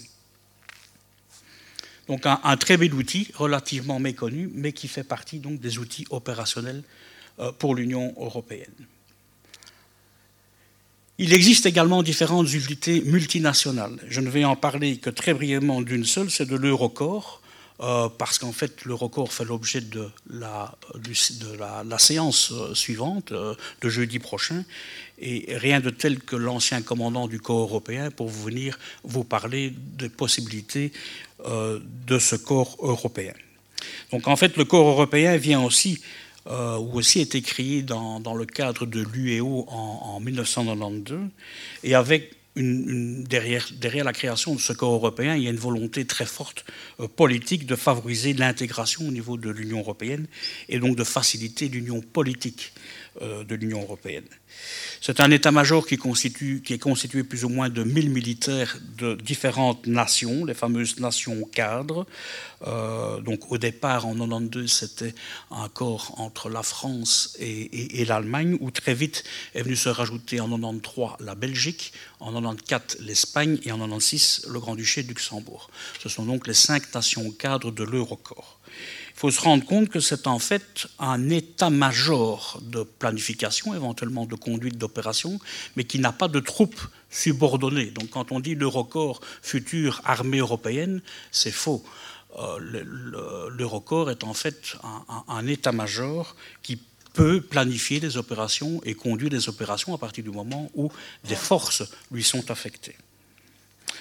[2.08, 6.82] Donc un, très bel outil, relativement méconnu, mais qui fait partie des outils opérationnels
[7.38, 8.74] euh, pour l'Union européenne.
[11.18, 13.98] Il existe également différentes unités multinationales.
[14.10, 17.42] Je ne vais en parler que très brièvement d'une seule, c'est de l'Eurocorps,
[17.82, 20.76] euh, parce qu'en fait l'Eurocorps fait l'objet de, la,
[22.00, 24.66] séance euh, suivante, euh, de jeudi prochain,
[25.20, 30.10] et rien de tel que l'ancien commandant du corps européen pour venir vous parler des
[30.10, 30.92] possibilités
[31.46, 33.34] de ce corps européen.
[34.12, 36.02] Donc en fait le corps européen vient aussi
[36.48, 41.22] euh, ou aussi été créé dans, le cadre de l'UEO en, 1992,
[41.84, 46.06] et avec derrière, derrière, la création de ce corps européen, il y a une volonté
[46.06, 46.66] très forte
[47.00, 50.28] euh, politique de favoriser l'intégration au niveau de l'Union européenne
[50.70, 52.74] et donc de faciliter l'union politique
[53.22, 54.26] de l'Union européenne.
[55.02, 59.86] C'est un état-major qui, qui, est constitué plus ou moins de 1000 militaires de différentes
[59.88, 62.06] nations, les fameuses nations cadres.
[62.66, 65.14] Euh, donc au départ, en 92, c'était
[65.52, 70.50] un corps entre la France et, l'Allemagne, où très vite est venu se rajouter en
[70.50, 75.70] 93 la Belgique, en 94 l'Espagne et en 96 le Grand-Duché de Luxembourg.
[76.02, 78.60] Ce sont donc les cinq nations cadres de l'Eurocorps.
[79.16, 84.36] Il faut se rendre compte que c'est en fait un état-major de planification, éventuellement de
[84.36, 85.40] conduite d'opération,
[85.78, 87.92] mais qui n'a pas de troupes subordonnées.
[87.92, 91.02] Donc quand on dit l'Eurocorps future armée européenne,
[91.32, 91.82] c'est faux.
[92.38, 94.76] Euh, L'Eurocorps est en fait
[95.30, 96.78] un, état-major qui
[97.14, 100.92] peut planifier des opérations et conduire des opérations à partir du moment où
[101.24, 102.98] des forces lui sont affectées.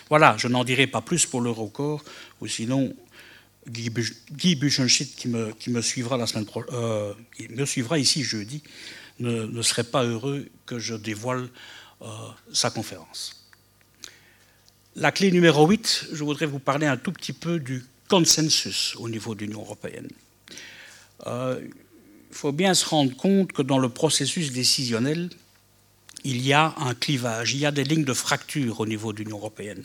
[0.08, 2.02] Voilà, je n'en dirai pas plus pour l'Eurocorps,
[2.40, 2.94] ou sinon
[3.68, 5.80] Guy, Buchenschit, qui euh, me
[7.64, 8.62] suivra ici jeudi,
[9.20, 11.48] ne, serait pas heureux que je dévoile
[12.02, 12.06] euh,
[12.52, 13.46] sa conférence.
[14.96, 19.08] La clé numéro 8, je voudrais vous parler un tout petit peu du consensus au
[19.08, 20.08] niveau de l'Union européenne.
[21.26, 25.30] Euh, il faut bien se rendre compte que dans le processus décisionnel,
[26.24, 29.18] il y a un clivage, il y a des lignes de fracture au niveau de
[29.18, 29.84] l'Union européenne,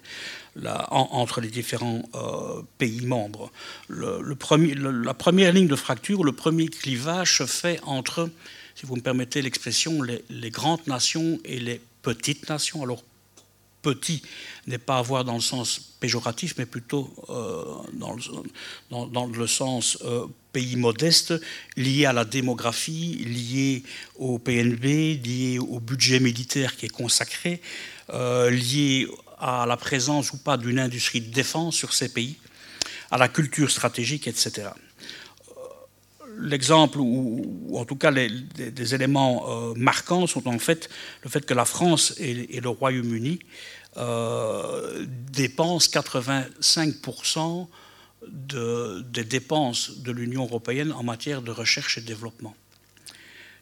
[0.90, 3.52] entre les différents euh, pays membres.
[3.90, 8.30] La première ligne de fracture, le premier clivage se fait entre,
[8.76, 12.84] si vous me permettez l'expression, les, grandes nations et les petites nations.
[12.84, 13.04] Alors,
[13.82, 14.22] petit
[14.68, 17.64] n'est pas à voir dans le sens péjoratif, mais plutôt euh,
[17.94, 18.22] dans, le,
[18.90, 21.34] dans, le, sens euh, pays modeste,
[21.76, 23.84] lié à la démographie, lié
[24.16, 27.62] au PNB, lié au budget militaire qui est consacré,
[28.14, 29.08] euh, lié
[29.40, 32.38] à la présence ou pas d'une industrie de défense sur ces pays,
[33.12, 34.70] à la culture stratégique, etc
[36.40, 40.90] l'exemple, ou, en tout cas des, éléments euh, marquants, sont en fait
[41.24, 43.40] le fait que la France et, le Royaume-Uni
[43.98, 47.68] euh, dépensent 85%
[48.28, 52.56] des dépenses de l'Union européenne en matière de recherche et développement.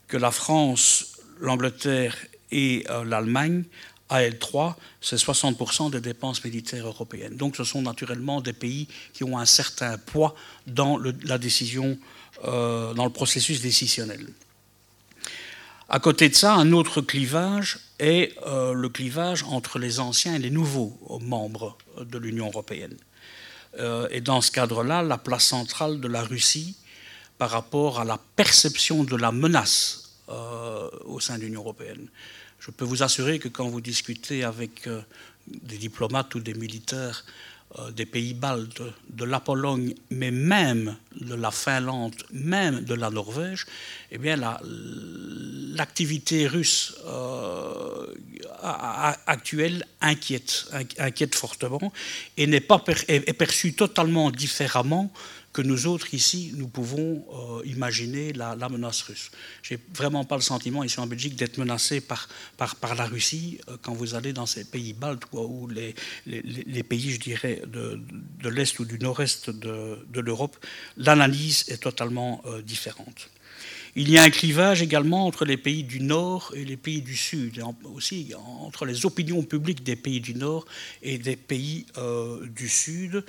[0.08, 2.16] Que la France, l'Angleterre
[2.52, 3.64] et euh, l'Allemagne
[4.10, 7.36] à L3, c'est 60% des dépenses militaires européennes.
[7.36, 10.34] Donc ce sont naturellement des pays qui ont un certain poids
[10.66, 11.98] dans la décision
[12.46, 14.28] euh, dans le processus décisionnel.
[15.90, 20.40] À côté de ça, un autre clivage est euh, le clivage entre les anciens et
[20.40, 22.96] les nouveaux membres de l'Union européenne.
[23.80, 26.76] Euh, et dans ce cadre-là, la place centrale de la Russie
[27.38, 30.04] par rapport à la perception de la menace
[31.06, 32.08] au sein de l'Union européenne.
[32.60, 34.90] Je peux vous assurer que quand vous discutez avec
[35.48, 37.32] des diplomates ou des militaires euh,
[37.96, 43.66] des pays baltes, de la Pologne, mais même de la Finlande, même de la Norvège,
[44.12, 44.36] eh bien
[45.76, 48.08] l'activité russe euh,
[48.62, 50.66] actuelle inquiète,
[50.98, 51.94] inquiète fortement
[52.38, 55.12] et n'est pas est perçue totalement différemment
[55.58, 59.32] que nous autres ici, nous pouvons euh, imaginer la, menace russe.
[59.64, 63.06] Je n'ai vraiment pas le sentiment ici en Belgique d'être menacé par, par, par, la
[63.06, 65.96] Russie euh, quand vous allez dans ces pays baltes ou les,
[66.84, 68.00] pays, je dirais, de,
[68.48, 70.56] l'Est ou du Nord-Est de, de l'Europe.
[70.96, 73.32] L'analyse est totalement euh, différente.
[73.96, 77.18] Il y a un clivage également entre les pays du Nord et les pays du
[77.18, 80.68] Sud, et aussi entre les opinions publiques des pays du Nord
[81.02, 81.88] et des pays
[82.56, 83.24] du Sud.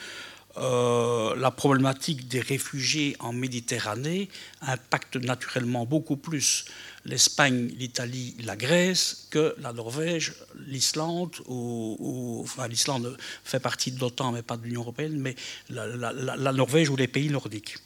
[0.61, 4.29] Euh, la problématique des réfugiés en Méditerranée
[4.61, 6.65] impacte naturellement beaucoup plus
[7.05, 10.35] l'Espagne, l'Italie, la Grèce que la Norvège,
[10.67, 15.37] l'Islande, ou, enfin l'Islande fait partie de l'OTAN mais pas de l'Union européenne, mais
[15.71, 17.77] la, Norvège ou les pays nordiques.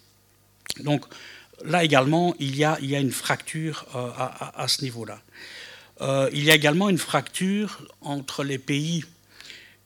[0.80, 1.04] Donc
[1.64, 5.20] là également, il y a, une fracture euh, à, ce niveau-là.
[6.00, 9.04] Euh, il y a également une fracture entre les pays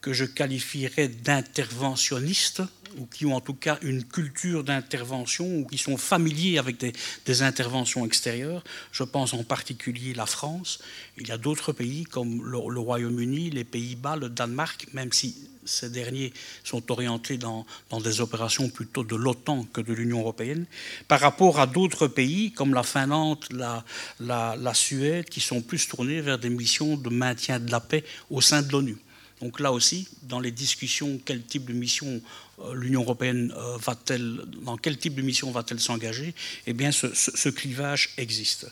[0.06, 2.62] que je qualifierais d'interventionnistes,
[2.96, 7.42] ou qui ont en tout cas une culture d'intervention, ou qui sont familiers avec des,
[7.42, 8.62] interventions extérieures.
[8.92, 10.78] Je pense en particulier la France.
[11.18, 15.34] Il y a d'autres pays comme le, Royaume-Uni, les Pays-Bas, le Danemark, même si
[15.64, 16.32] ces derniers
[16.62, 17.66] sont orientés dans,
[18.00, 20.66] des opérations plutôt de l'OTAN que de l'Union européenne,
[21.08, 23.84] par rapport à d'autres pays comme la Finlande, la,
[24.20, 28.40] la Suède, qui sont plus tournés vers des missions de maintien de la paix au
[28.40, 28.98] sein de l'ONU.
[29.40, 32.22] Donc là aussi, dans les discussions, quel type de mission
[32.60, 36.34] euh, l'Union européenne euh, va-t-elle, dans quel type de mission va-t-elle s'engager
[36.66, 38.66] Eh bien, ce, clivage existe.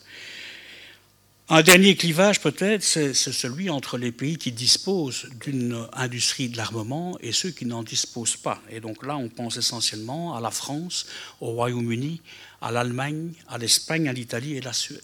[1.51, 7.19] Un dernier clivage, peut-être, c'est celui entre les pays qui disposent d'une industrie de l'armement
[7.21, 8.63] et ceux qui n'en disposent pas.
[8.71, 11.05] Et donc là, on pense essentiellement à la France,
[11.43, 12.23] au Royaume-Uni,
[12.63, 15.03] à l'Allemagne, à l'Espagne, à l'Italie et à la Suède.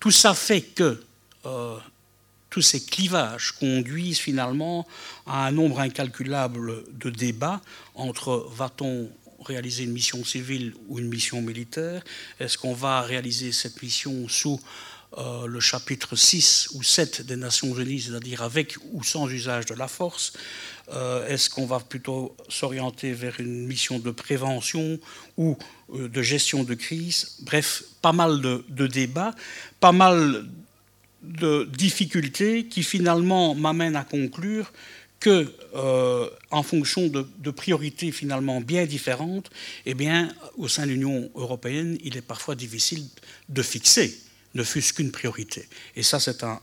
[0.00, 1.00] Tout ça fait que
[1.46, 1.78] euh,
[2.56, 4.86] tous ces clivages conduisent finalement
[5.26, 7.60] à un nombre incalculable de débats
[7.94, 9.10] entre va-t-on
[9.44, 12.02] réaliser une mission civile ou une mission militaire?
[12.40, 14.58] Est-ce qu'on va réaliser cette mission sous
[15.18, 19.74] euh, le chapitre 6 ou 7 des Nations Unies, c'est-à-dire avec ou sans usage de
[19.74, 20.32] la force?
[20.94, 24.98] Euh, Est-ce qu'on va plutôt s'orienter vers une mission de prévention
[25.36, 25.58] ou
[25.94, 27.36] euh, de gestion de crise?
[27.42, 29.34] Bref, pas mal de, de débats,
[29.78, 30.46] pas mal
[31.22, 34.72] de difficultés qui finalement m'amènent à conclure
[35.18, 39.50] que, euh, en fonction de, de, priorités finalement bien différentes,
[39.86, 43.04] eh bien, au sein de l'Union européenne, il est parfois difficile
[43.48, 44.14] de fixer
[44.56, 45.68] ne fût-ce qu'une priorité.
[45.94, 46.58] Et ça, c'est un,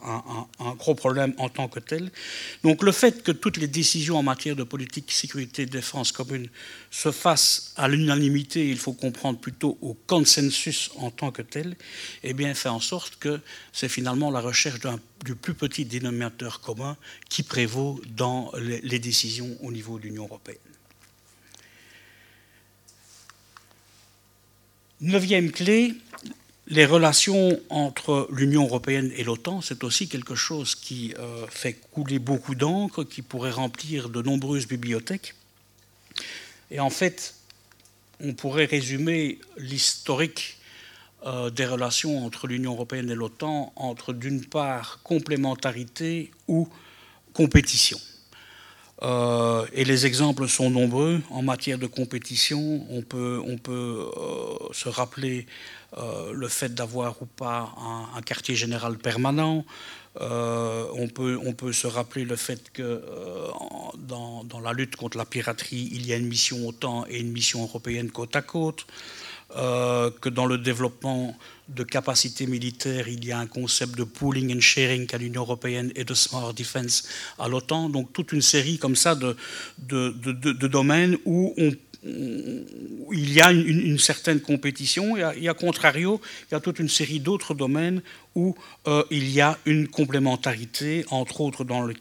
[0.78, 2.12] gros problème en tant que tel.
[2.64, 6.50] Donc le fait que toutes les décisions en matière de politique, sécurité, défense commune
[6.92, 11.76] se fassent à l'unanimité, il faut comprendre plutôt au consensus en tant que tel,
[12.24, 13.40] eh bien, fait en sorte que
[13.72, 14.80] c'est finalement la recherche
[15.24, 16.98] du plus petit dénominateur commun
[17.30, 20.58] qui prévaut dans les, les décisions au niveau de l'Union européenne.
[25.02, 25.96] Neuvième clé,
[26.68, 32.20] les relations entre l'Union européenne et l'OTAN, c'est aussi quelque chose qui euh, fait couler
[32.20, 35.36] beaucoup d'encre, qui pourrait remplir de nombreuses bibliothèques.
[36.72, 37.36] Et en fait,
[38.22, 40.58] on pourrait résumer l'historique
[41.26, 46.70] euh, des relations entre l'Union européenne et l'OTAN entre d'une part complémentarité ou
[47.34, 48.00] compétition.
[49.02, 51.22] Euh, et les exemples sont nombreux.
[51.30, 53.42] En matière de compétition, on peut,
[54.72, 55.46] se rappeler
[56.34, 57.74] le fait d'avoir ou pas
[58.16, 59.66] un, quartier général permanent.
[60.20, 63.04] on, peut, on peut se rappeler le fait que
[63.98, 67.32] dans, dans, la lutte contre la piraterie, il y a une mission OTAN et une
[67.32, 68.86] mission européenne côte à côte.
[69.56, 71.38] que dans le développement
[71.70, 75.92] de capacités militaires, il y a un concept de pooling and sharing à l'Union européenne
[75.96, 77.08] et de smart defense
[77.40, 77.90] à l'OTAN.
[77.90, 79.36] Donc toute une série comme ça de,
[79.78, 81.72] de, domaines où on
[82.06, 87.20] il y a une, certaine compétition, et à, contrario, il y a toute une série
[87.20, 88.02] d'autres domaines
[88.36, 88.56] où
[88.88, 91.94] euh, il y a une complémentarité, entre autres dans le,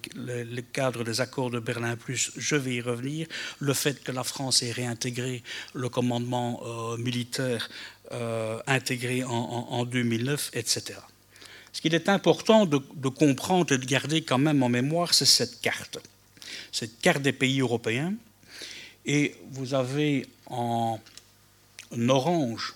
[0.72, 3.26] cadre des accords de Berlin Plus, je vais y revenir,
[3.60, 5.42] le fait que la France ait réintégré
[5.74, 7.68] le commandement euh, militaire
[8.12, 10.98] euh, intégré en, 2009, etc.
[11.72, 15.60] Ce qu'il est important de, comprendre et de garder quand même en mémoire, c'est cette
[15.60, 15.98] carte.
[16.72, 18.14] Cette carte des pays européens.
[19.04, 20.98] Et vous avez en
[22.08, 22.74] orange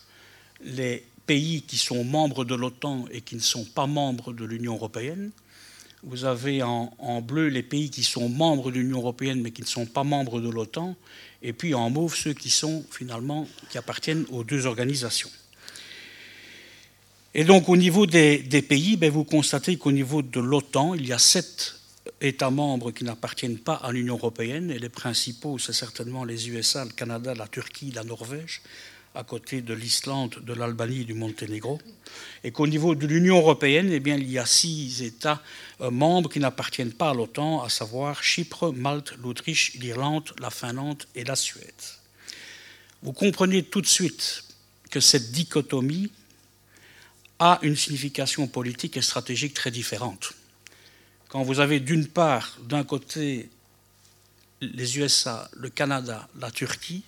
[0.65, 4.75] les pays qui sont membres de l'OTAN et qui ne sont pas membres de l'Union
[4.75, 5.31] européenne.
[6.03, 9.67] Vous avez en, bleu les pays qui sont membres de l'Union européenne mais qui ne
[9.67, 10.95] sont pas membres de l'OTAN
[11.43, 15.31] et puis en mauve ceux qui sont finalement qui appartiennent aux deux organisations.
[17.35, 21.13] Et donc au niveau des, pays, ben, vous constatez qu'au niveau de l'OTAN, il y
[21.13, 21.76] a sept
[22.21, 26.85] États membres qui n'appartiennent pas à l'Union européenne, et les principaux, c'est certainement les USA,
[26.85, 28.63] le Canada, la Turquie, la Norvège,
[29.15, 31.79] à côté de l'Islande, de l'Albanie et du Monténégro.
[32.45, 35.43] Et qu'au niveau de l'Union européenne, eh il y a six États
[35.81, 41.03] euh, membres qui n'appartiennent pas à l'OTAN, à savoir Chypre, Malte, l'Autriche, l'Irlande, la Finlande
[41.15, 41.65] et la Suède.
[43.03, 44.45] Vous comprenez tout de suite
[44.91, 46.11] que cette dichotomie
[47.39, 50.33] a une signification politique et stratégique très différente.
[51.37, 53.51] Quand vous avez d'une part, d'un côté,
[54.63, 57.05] les USA, le Canada, la Turquie,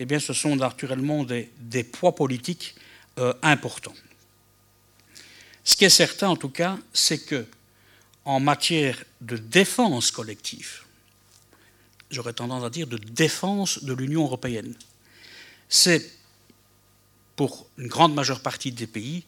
[0.00, 2.74] eh ce sont naturellement des, poids politiques
[3.18, 3.94] euh, importants.
[5.62, 7.46] Ce qui est certain, en tout cas, c'est que
[8.24, 10.80] en matière de défense collective,
[12.10, 14.74] j'aurais tendance à dire de défense de l'Union européenne,
[15.68, 16.10] c'est
[17.36, 19.22] pour une grande majeure partie des pays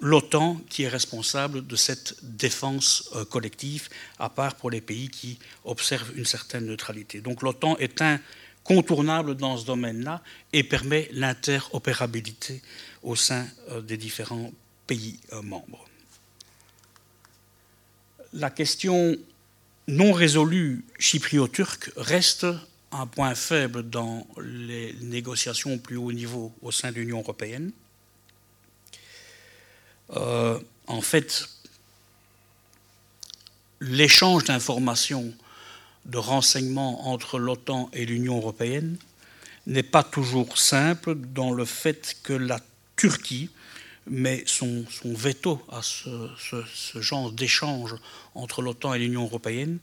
[0.00, 3.88] l'OTAN qui est responsable de cette défense euh, collective,
[4.18, 7.20] à part pour les pays qui observent une certaine neutralité.
[7.20, 10.22] Donc l'OTAN est incontournable dans ce domaine-là
[10.52, 12.62] et permet l'interopérabilité
[13.02, 14.52] au sein euh, des différents
[14.86, 15.84] pays euh, membres.
[18.32, 19.16] La question
[19.88, 22.46] non résolue chyprio-turque reste
[22.92, 27.72] un point faible dans les négociations au plus haut niveau au sein de l'Union européenne.
[30.16, 31.48] Euh, en fait,
[33.80, 35.32] l'échange d'informations,
[36.06, 38.96] de renseignements entre l'OTAN et l'Union européenne
[39.66, 42.60] n'est pas toujours simple dans le fait que la
[42.96, 43.50] Turquie
[44.06, 47.94] met son, veto à ce, ce genre d'échange
[48.34, 49.78] entre l'OTAN et l'Union européenne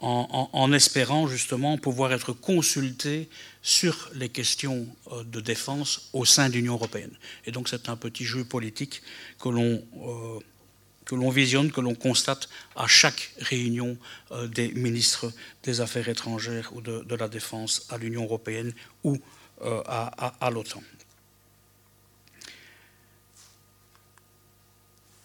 [0.00, 3.28] en, espérant justement pouvoir être consulté
[3.62, 7.10] sur les questions euh, de défense au sein de l'Union européenne.
[7.46, 9.02] Et donc c'est un petit jeu politique
[9.40, 13.96] que l'on euh, visionne, que l'on constate à chaque réunion
[14.30, 15.32] euh, des ministres
[15.64, 18.72] des Affaires étrangères ou de, la Défense à l'Union européenne
[19.02, 19.18] ou
[19.60, 20.80] à l'OTAN.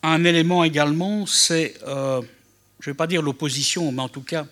[0.01, 1.75] Un élément également, c'est
[2.83, 4.45] je ne vais pas dire l'opposition, mais en tout cas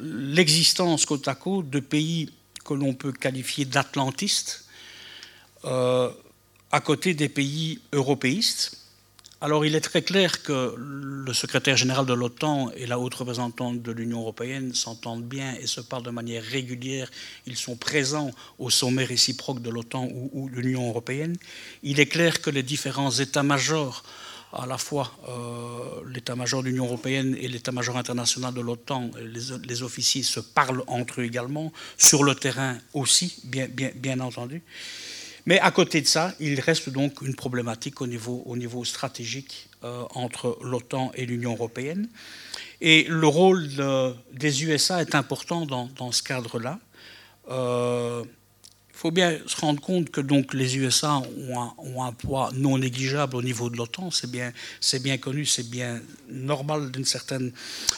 [0.00, 2.28] l'existence côte à côte de pays
[2.64, 4.64] que l'on peut qualifier d'atlantistes,
[5.64, 6.10] euh,
[6.72, 8.76] à côté des pays européistes.
[9.40, 13.80] Alors il est très clair que le secrétaire général de l'OTAN et la haute représentante
[13.80, 17.08] de l'Union européenne s'entendent bien et se parlent de manière régulière.
[17.46, 21.36] Ils sont présents au sommet réciproque de l'OTAN ou de l'Union européenne.
[21.84, 24.02] Il est clair que les différents états-majors
[24.52, 30.22] à la fois euh, l'état-major de l'Union européenne et l'état-major international de l'OTAN, les, officiers
[30.22, 34.62] se parlent entre eux également, sur le terrain aussi, bien, entendu.
[35.46, 39.68] Mais à côté de ça, il reste donc une problématique au niveau, au niveau stratégique
[39.84, 42.08] euh, entre l'OTAN et l'Union européenne.
[42.80, 43.68] Et le rôle
[44.32, 46.78] des USA est important dans, ce cadre-là.
[47.50, 48.24] Euh,
[49.00, 51.22] faut bien se rendre compte que donc les USA
[51.88, 54.10] ont un, poids non négligeable au niveau de l'OTAN.
[54.10, 54.52] C'est bien,
[55.02, 57.50] bien connu, c'est bien normal d'une certaine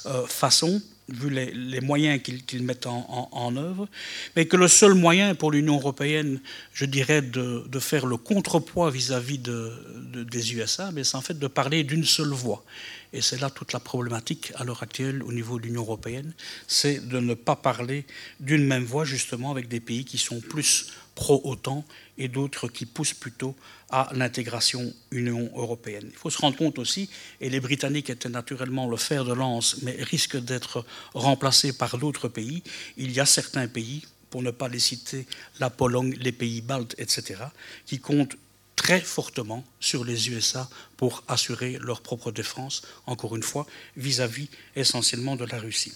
[0.07, 3.89] euh, façon vu les, moyens qu'ils mettent en, œuvre,
[4.37, 6.41] mais que le seul moyen pour l'Union européenne,
[6.73, 11.85] je dirais, de, faire le contrepoids vis-à-vis de, des USA, c'est en fait de parler
[11.85, 12.65] d'une seule voix.
[13.13, 16.33] et c'est là toute la problématique à l'heure actuelle au niveau de l'Union européenne,
[16.67, 18.05] c'est de ne pas parler
[18.41, 21.85] d'une même voix justement avec des pays qui sont plus pro-OTAN
[22.23, 23.57] et d'autres qui poussent plutôt
[23.91, 26.09] à l'intégration Union européenne.
[26.09, 27.11] Il faut se rendre compte aussi,
[27.41, 32.29] et les Britanniques étaient naturellement le fer de lance, mais risquent d'être remplacés par d'autres
[32.29, 32.63] pays,
[32.97, 35.27] il y a certains pays, pour ne pas les citer,
[35.59, 37.43] la Pologne, les pays baltes, etc.,
[37.87, 38.37] qui comptent
[38.77, 43.67] très fortement sur les USA pour assurer leur propre défense, encore une fois,
[43.97, 45.93] vis-à-vis essentiellement de la Russie.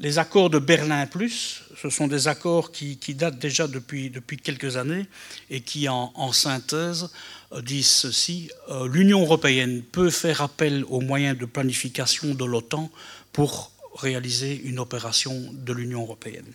[0.00, 4.76] Les accords de Berlin Plus, ce sont des accords qui, datent déjà depuis, depuis, quelques
[4.76, 5.06] années
[5.50, 7.10] et qui, en, synthèse,
[7.52, 8.50] euh, disent ceci.
[8.70, 12.90] Euh, L'Union européenne peut faire appel aux moyens de planification de l'OTAN
[13.32, 16.52] pour réaliser une opération de l'Union européenne.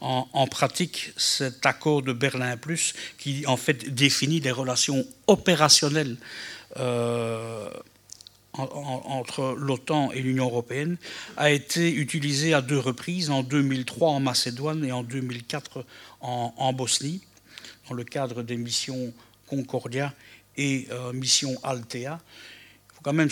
[0.00, 6.18] En, pratique, cet accord de Berlin Plus, qui en fait définit les relations opérationnelles
[6.76, 7.70] euh,
[8.58, 10.96] entre l'OTAN et l'Union européenne
[11.36, 15.84] a été utilisé à deux reprises, en 2003 en Macédoine et en 2004
[16.20, 17.20] en, Bosnie,
[17.88, 19.12] dans le cadre des missions
[19.46, 20.12] Concordia
[20.56, 22.18] et euh, mission Altea.
[22.18, 23.28] Il faut quand même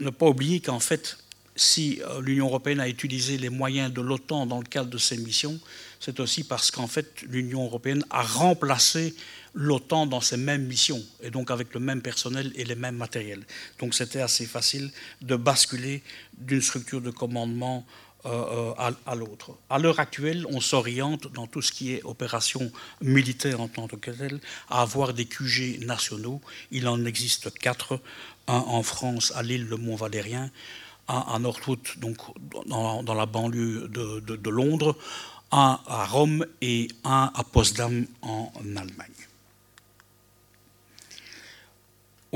[0.00, 1.16] ne pas oublier qu'en fait,
[1.54, 5.16] si euh, l'Union européenne a utilisé les moyens de l'OTAN dans le cadre de ces
[5.16, 5.58] missions,
[6.00, 9.14] c'est aussi parce qu'en fait l'Union européenne a remplacé
[9.56, 13.44] l'OTAN dans ses mêmes missions, et donc avec le même personnel et les mêmes matériels.
[13.78, 14.90] Donc c'était assez facile
[15.22, 16.02] de basculer
[16.36, 17.86] d'une structure de commandement
[18.26, 19.56] euh, euh, à, l'autre.
[19.70, 24.10] À l'heure actuelle, on s'oriente dans tout ce qui est opération militaire en tant que
[24.10, 26.40] telle à avoir des QG nationaux.
[26.70, 28.00] Il en existe quatre,
[28.48, 30.50] un en France à l'île de Mont-Valérien,
[31.08, 32.16] un à Northwood, donc
[32.66, 34.96] dans, la banlieue de Londres,
[35.52, 39.25] un à Rome et un à Potsdam en Allemagne.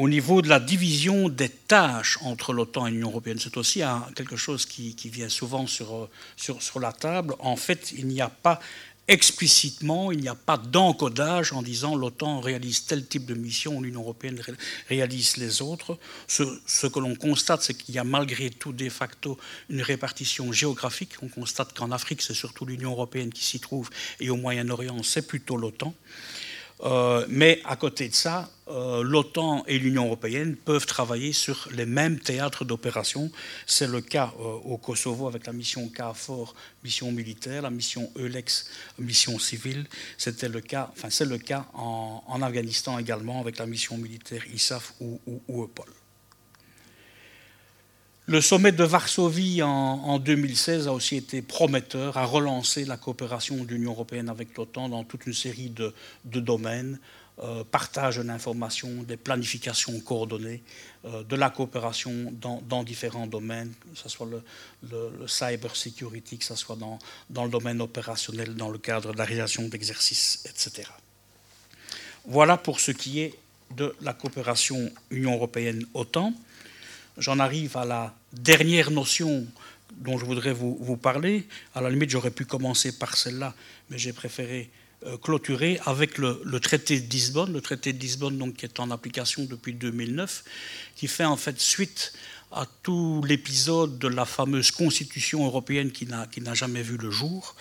[0.01, 3.83] Au niveau de la division des tâches entre l'OTAN et l'Union européenne, c'est aussi
[4.17, 7.35] quelque chose qui, vient souvent sur, sur, la table.
[7.39, 8.61] En fait, il n'y a pas
[9.09, 14.01] explicitement, il n'y a pas d'encodage en disant l'OTAN réalise tel type de mission, l'Union
[14.01, 14.41] européenne
[14.89, 15.99] réalise les autres.
[16.27, 19.37] Ce que l'on constate, c'est qu'il y a malgré tout de facto
[19.69, 21.13] une répartition géographique.
[21.21, 25.27] On constate qu'en Afrique, c'est surtout l'Union européenne qui s'y trouve, et au Moyen-Orient, c'est
[25.27, 25.93] plutôt l'OTAN.
[26.83, 31.85] Euh, mais à côté de ça, euh, l'OTAN et l'Union européenne peuvent travailler sur les
[31.85, 33.31] mêmes théâtres d'opération.
[33.67, 38.71] C'est le cas euh, au Kosovo avec la mission KFOR, mission militaire, la mission EULEX,
[38.99, 39.87] mission civile.
[40.17, 44.95] C'était le cas, enfin c'est le cas en, Afghanistan également avec la mission militaire ISAF
[45.01, 46.00] ou, ou, EUPOL.
[48.31, 53.75] Le sommet de Varsovie en, 2016 a aussi été prometteur, a relancé la coopération de
[53.75, 55.93] l'Union européenne avec l'OTAN dans toute une série de,
[56.25, 57.01] domaines,
[57.43, 60.63] euh, partage d'informations, des planifications coordonnées,
[61.07, 66.55] euh, de la coopération dans, différents domaines, que ce soit le, cyber security, que ce
[66.55, 67.01] soit dans,
[67.31, 70.89] dans, le domaine opérationnel, dans le cadre de la réalisation d'exercices, etc.
[72.27, 73.35] Voilà pour ce qui est
[73.77, 76.33] de la coopération Union européenne-OTAN.
[77.19, 79.47] J'en arrive à la dernière notion
[79.97, 81.47] dont je voudrais vous, parler.
[81.75, 83.55] À la limite, j'aurais pu commencer par celle-là,
[83.91, 84.71] mais j'ai préféré
[85.07, 88.91] euh, clôturer avec le, traité de Lisbonne, le traité de Lisbonne donc, qui est en
[88.91, 90.45] application depuis 2009,
[90.97, 92.13] qui fait en fait suite
[92.53, 97.55] à tout l'épisode de la fameuse Constitution européenne qui n'a jamais vu le jour.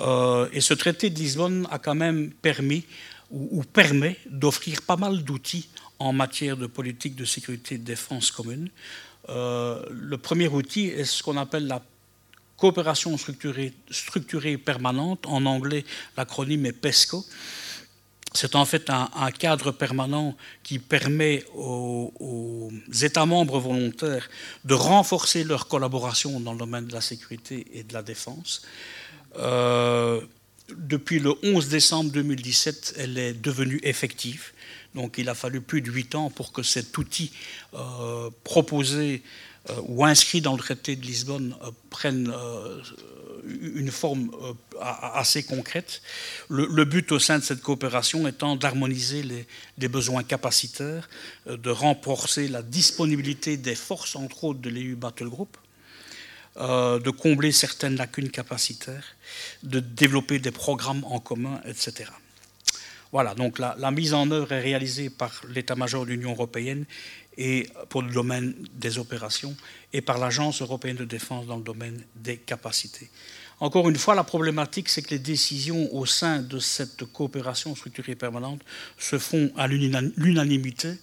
[0.00, 2.84] Euh, et ce traité de Lisbonne a quand même permis
[3.30, 8.30] ou permet d'offrir pas mal d'outils en matière de politique de sécurité et de défense
[8.30, 8.68] commune.
[9.28, 11.82] Euh, le premier outil est ce qu'on appelle la
[12.56, 15.26] coopération structurée, permanente.
[15.26, 15.84] En anglais,
[16.16, 17.24] l'acronyme est PESCO.
[18.32, 22.70] C'est en fait un, cadre permanent qui permet aux,
[23.02, 24.28] États membres volontaires
[24.64, 28.62] de renforcer leur collaboration dans le domaine de la sécurité et de la défense.
[29.36, 30.20] Euh,
[30.70, 34.52] depuis le 11 décembre 2017, elle est devenue effective.
[34.94, 37.32] Donc il a fallu plus de huit ans pour que cet outil
[37.74, 39.22] euh, proposé
[39.70, 42.32] euh, ou inscrit dans le traité de Lisbonne euh, prenne
[43.46, 44.30] une forme
[44.80, 46.00] assez concrète.
[46.48, 49.22] Le, but au sein de cette coopération étant d'harmoniser
[49.76, 51.10] les, besoins capacitaires,
[51.46, 55.58] de renforcer la disponibilité des forces, entre autres de l'EU Battle Group,
[56.56, 59.16] de combler certaines lacunes capacitaires,
[59.62, 62.10] de développer des programmes en commun, etc.
[63.14, 66.84] Voilà, donc la, mise en œuvre est réalisée par l'état-major de l'Union européenne
[67.38, 69.56] et pour le domaine des opérations
[69.92, 73.08] et par l'Agence européenne de défense dans le domaine des capacités.
[73.60, 78.16] Encore une fois, la problématique, c'est que les décisions au sein de cette coopération structurée
[78.16, 78.62] permanente
[78.98, 80.94] se font à l'unanimité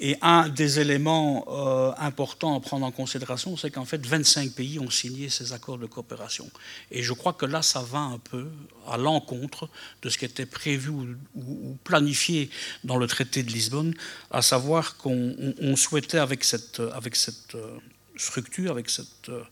[0.00, 4.78] Et un des éléments euh, importants à prendre en considération, c'est qu'en fait, 25 pays
[4.78, 6.48] ont signé ces accords de coopération.
[6.92, 8.46] Et je crois que là, ça va un peu
[8.86, 9.68] à l'encontre
[10.02, 12.48] de ce qui était prévu ou, planifié
[12.84, 13.94] dans le traité de Lisbonne,
[14.30, 17.78] à savoir qu'on souhaitait, avec cette, avec cette euh,
[18.18, 19.42] structure, avec cette euh,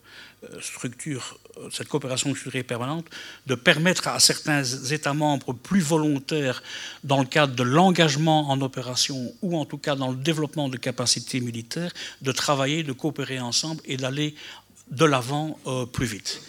[0.61, 3.07] structure, euh, cette coopération structurée permanente,
[3.47, 6.61] de permettre à certains États membres plus volontaires,
[7.03, 10.77] dans le cadre de l'engagement en opération ou en tout cas dans le développement de
[10.77, 11.91] capacités militaires,
[12.21, 14.35] de travailler, de coopérer ensemble et d'aller
[14.91, 16.41] de l'avant euh, plus vite.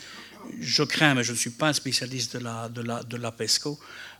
[0.60, 3.32] Je crains, mais je ne suis pas un spécialiste de la, de la, de la
[3.32, 3.78] PESCO,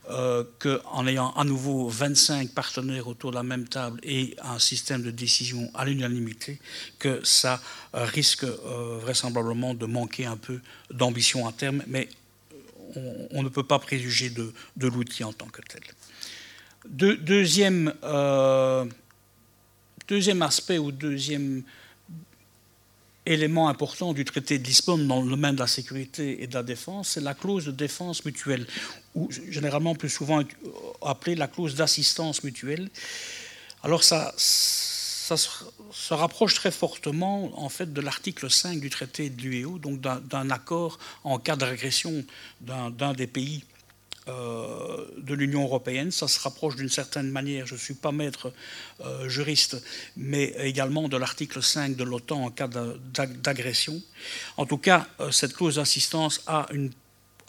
[0.09, 5.03] euh, qu'en ayant à nouveau 25 partenaires autour de la même table et un système
[5.03, 6.59] de décision à l'unanimité,
[6.97, 7.61] que ça
[7.93, 12.09] euh, risque euh, vraisemblablement de manquer un peu d'ambition à terme, mais
[13.31, 15.81] on, ne peut pas préjuger de, l'outil en tant que tel.
[17.19, 17.93] deuxième,
[20.07, 21.61] deuxième aspect ou deuxième
[23.25, 26.63] élément important du traité de Lisbonne dans le domaine de la sécurité et de la
[26.63, 28.65] défense, c'est la clause de défense mutuelle,
[29.15, 30.41] ou généralement plus souvent
[31.01, 32.89] appelée la clause d'assistance mutuelle.
[33.83, 39.77] Alors ça, se rapproche très fortement en fait de l'article 5 du traité de l'UEO,
[39.77, 42.25] donc d'un accord en cas d'agression
[42.61, 43.63] d'un des pays
[44.29, 46.11] euh, de l'Union européenne.
[46.11, 48.53] Ça se rapproche d'une certaine manière, je ne suis pas maître
[49.01, 49.81] euh, juriste,
[50.15, 54.01] mais également de l'article 5 de l'OTAN en cas d'agression.
[54.57, 56.91] En tout cas, euh, cette clause d'assistance a une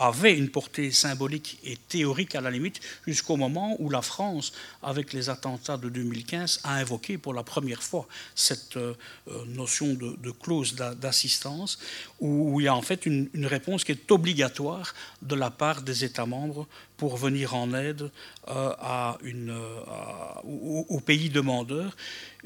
[0.00, 5.12] avait une portée symbolique et théorique à la limite, jusqu'au moment où la France, avec
[5.12, 8.94] les attentats de 2015, a invoqué pour la première fois cette euh,
[9.46, 11.78] notion de, clause d'assistance,
[12.18, 16.02] où il y a en fait une, réponse qui est obligatoire de la part des
[16.04, 18.10] États membres pour venir en aide
[18.48, 19.54] euh, à une,
[20.44, 21.94] au, pays demandeur.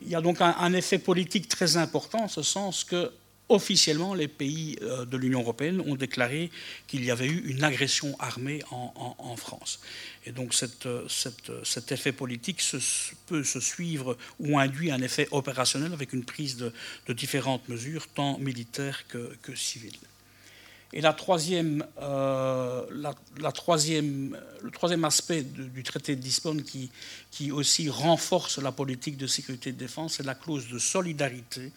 [0.03, 3.13] Il y a donc un, un effet politique très important, en ce sens que
[3.49, 6.51] officiellement, les pays euh, de l'Union européenne ont déclaré
[6.87, 9.81] qu'il y avait eu une agression armée en, France.
[10.27, 10.55] Et donc
[10.87, 12.63] euh, cet effet politique
[13.27, 18.39] peut se suivre ou induit un effet opérationnel avec une prise de, différentes mesures, tant
[18.39, 19.99] militaires que civiles.
[20.97, 26.89] Et euh, le troisième aspect du traité de Lisbonne qui,
[27.33, 31.73] qui aussi renforce la politique de sécurité et de défense, c'est la clause de solidarité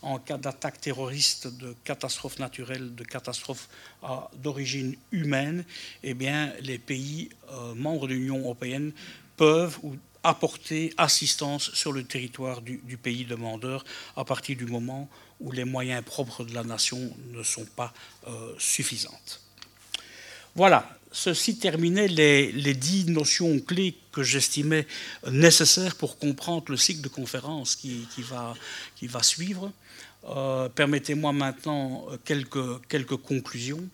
[0.00, 3.68] en cas d'attaque terroriste, de catastrophe naturelle, de catastrophe
[4.04, 4.06] euh,
[4.42, 5.66] d'origine humaine.
[6.02, 8.92] Eh bien, les pays euh, membres de l'Union européenne
[9.36, 9.94] peuvent ou
[10.24, 13.84] apporter assistance sur le territoire du, pays demandeur
[14.16, 15.08] à partir du moment
[15.40, 16.98] où les moyens propres de la nation
[17.32, 17.92] ne sont pas
[18.26, 19.42] euh, suffisantes.
[20.56, 24.86] Voilà, ceci terminait les, dix notions clés que j'estimais
[25.30, 29.72] nécessaires pour comprendre le cycle de conférences qui, va, suivre.
[30.26, 33.86] Euh, permettez-moi maintenant quelques, quelques conclusions.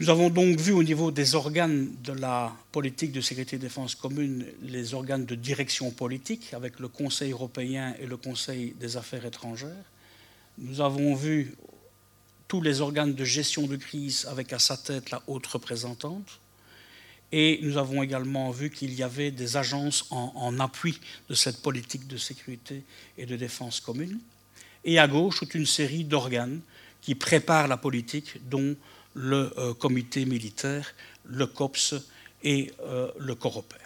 [0.00, 3.94] Nous avons donc vu au niveau des organes de la politique de sécurité et défense
[3.94, 9.26] commune les organes de direction politique avec le Conseil européen et le Conseil des affaires
[9.26, 9.84] étrangères.
[10.56, 11.54] Nous avons vu
[12.48, 16.40] tous les organes de gestion de crise avec à sa tête la haute représentante.
[17.30, 20.98] Et nous avons également vu qu'il y avait des agences en, en, appui
[21.28, 22.84] de cette politique de sécurité
[23.18, 24.18] et de défense commune.
[24.82, 26.62] Et à gauche, toute une série d'organes
[27.02, 28.76] qui préparent la politique, dont
[29.14, 30.94] le euh, comité militaire,
[31.24, 31.94] le COPS
[32.42, 33.76] et euh, le COROPER.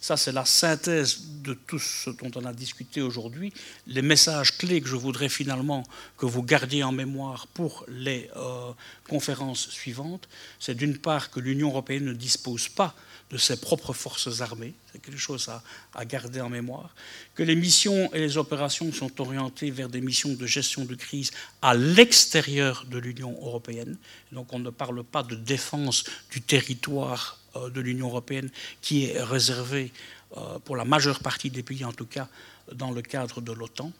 [0.00, 3.52] Ça, c'est la synthèse de tout ce dont on a discuté aujourd'hui.
[3.86, 5.82] Les messages clés que je voudrais finalement
[6.16, 8.72] que vous gardiez en mémoire pour les euh,
[9.08, 12.94] conférences suivantes, c'est d'une part que l'Union européenne ne dispose pas
[13.30, 15.48] de ses propres forces armées, c'est quelque chose
[15.94, 16.94] à, garder en mémoire,
[17.34, 21.30] que les missions et les opérations sont orientées vers des missions de gestion de crise
[21.62, 23.96] à l'extérieur de l'Union européenne.
[24.32, 28.50] Donc on ne parle pas de défense du territoire euh, de l'Union européenne
[28.80, 29.92] qui est réservé
[30.36, 32.28] euh, pour la majeure partie des pays, en tout cas
[32.72, 33.92] dans le cadre de l'OTAN.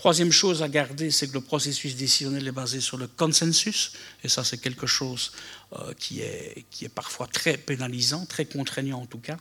[0.00, 3.92] Troisième chose à garder, c'est que le processus décisionnel est basé sur le consensus,
[4.24, 5.30] et ça c'est quelque chose
[5.74, 9.36] euh, qui, est, qui est parfois très pénalisant, très contraignant en tout cas.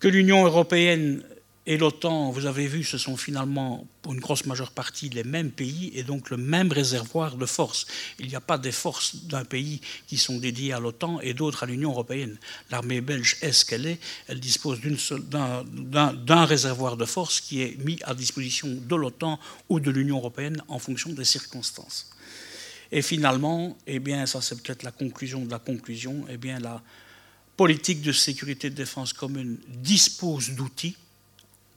[0.00, 1.22] Que l'Union européenne
[1.68, 5.50] et l'OTAN, vous avez vu, ce sont finalement pour une grosse majeure partie les mêmes
[5.50, 7.86] pays et donc le même réservoir de forces.
[8.20, 11.64] Il n'y a pas des forces d'un pays qui sont dédiées à l'OTAN et d'autres
[11.64, 12.38] à l'Union européenne.
[12.70, 13.98] L'armée belge est ce qu'elle est.
[14.28, 19.90] Elle dispose d'un réservoir de forces qui est mis à disposition de l'OTAN ou de
[19.90, 22.10] l'Union européenne en fonction des circonstances.
[22.92, 26.80] Et finalement, eh bien, ça c'est peut-être la conclusion de la conclusion, eh bien, la
[27.56, 30.94] politique de sécurité et de défense commune dispose d'outils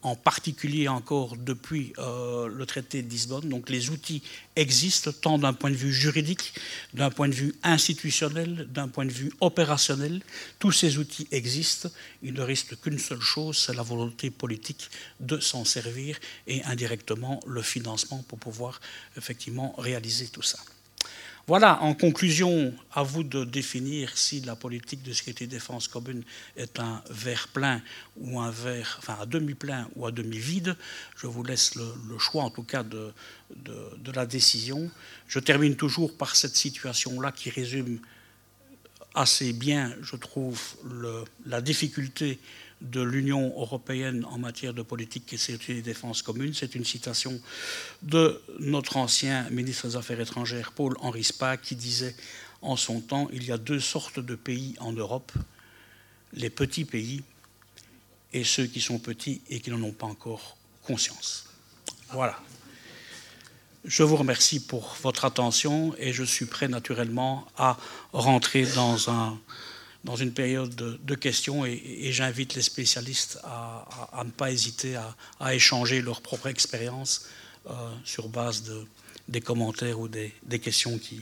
[0.02, 3.50] en particulier encore depuis euh, le traité de Lisbonne.
[3.50, 4.22] Donc les outils
[4.56, 6.54] existent tant d'un point de vue juridique,
[6.94, 10.22] d'un point de vue institutionnel, d'un point de vue opérationnel.
[10.58, 11.90] Tous ces outils existent.
[12.24, 14.90] Il ne reste qu'une seule chose, c'est la volonté politique
[15.20, 18.80] de s'en servir et indirectement le financement pour pouvoir
[19.18, 20.60] effectivement réaliser tout ça.
[21.50, 26.22] Voilà, en conclusion, à vous de définir si la politique de sécurité et défense commune
[26.56, 27.82] est un verre plein
[28.18, 30.76] ou un verre, enfin à demi-plein ou à demi-vide.
[31.18, 33.12] Je vous laisse le, choix, en tout cas, de,
[34.14, 34.92] la décision.
[35.28, 37.98] Je termine toujours par cette situation-là qui résume
[39.16, 40.62] assez bien, je trouve,
[41.48, 42.38] la difficulté
[42.82, 46.54] de l'Union européenne en matière de politique et sécurité et défense commune.
[46.54, 47.40] C'est une citation
[48.02, 52.16] de notre ancien ministre des Affaires étrangères, Paul-Henri Spa, qui disait
[52.62, 55.32] en son temps, il y a deux sortes de pays en Europe,
[56.34, 57.24] les petits pays
[58.34, 61.46] et ceux qui sont petits et qui n'en ont pas encore conscience.
[62.12, 62.40] Voilà.
[63.86, 67.78] Je vous remercie pour votre attention et je suis prêt naturellement à
[68.12, 69.40] rentrer dans un
[70.04, 74.96] dans une période de, questions et, j'invite les spécialistes à, ne pas hésiter
[75.40, 77.26] à, échanger leur propre expérience
[77.70, 77.74] euh,
[78.06, 78.86] sur base de,
[79.28, 81.22] des commentaires ou des, des questions qui,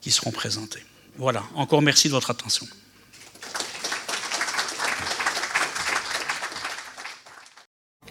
[0.00, 0.84] qui seront présentées.
[1.16, 2.66] Voilà, encore merci de votre attention.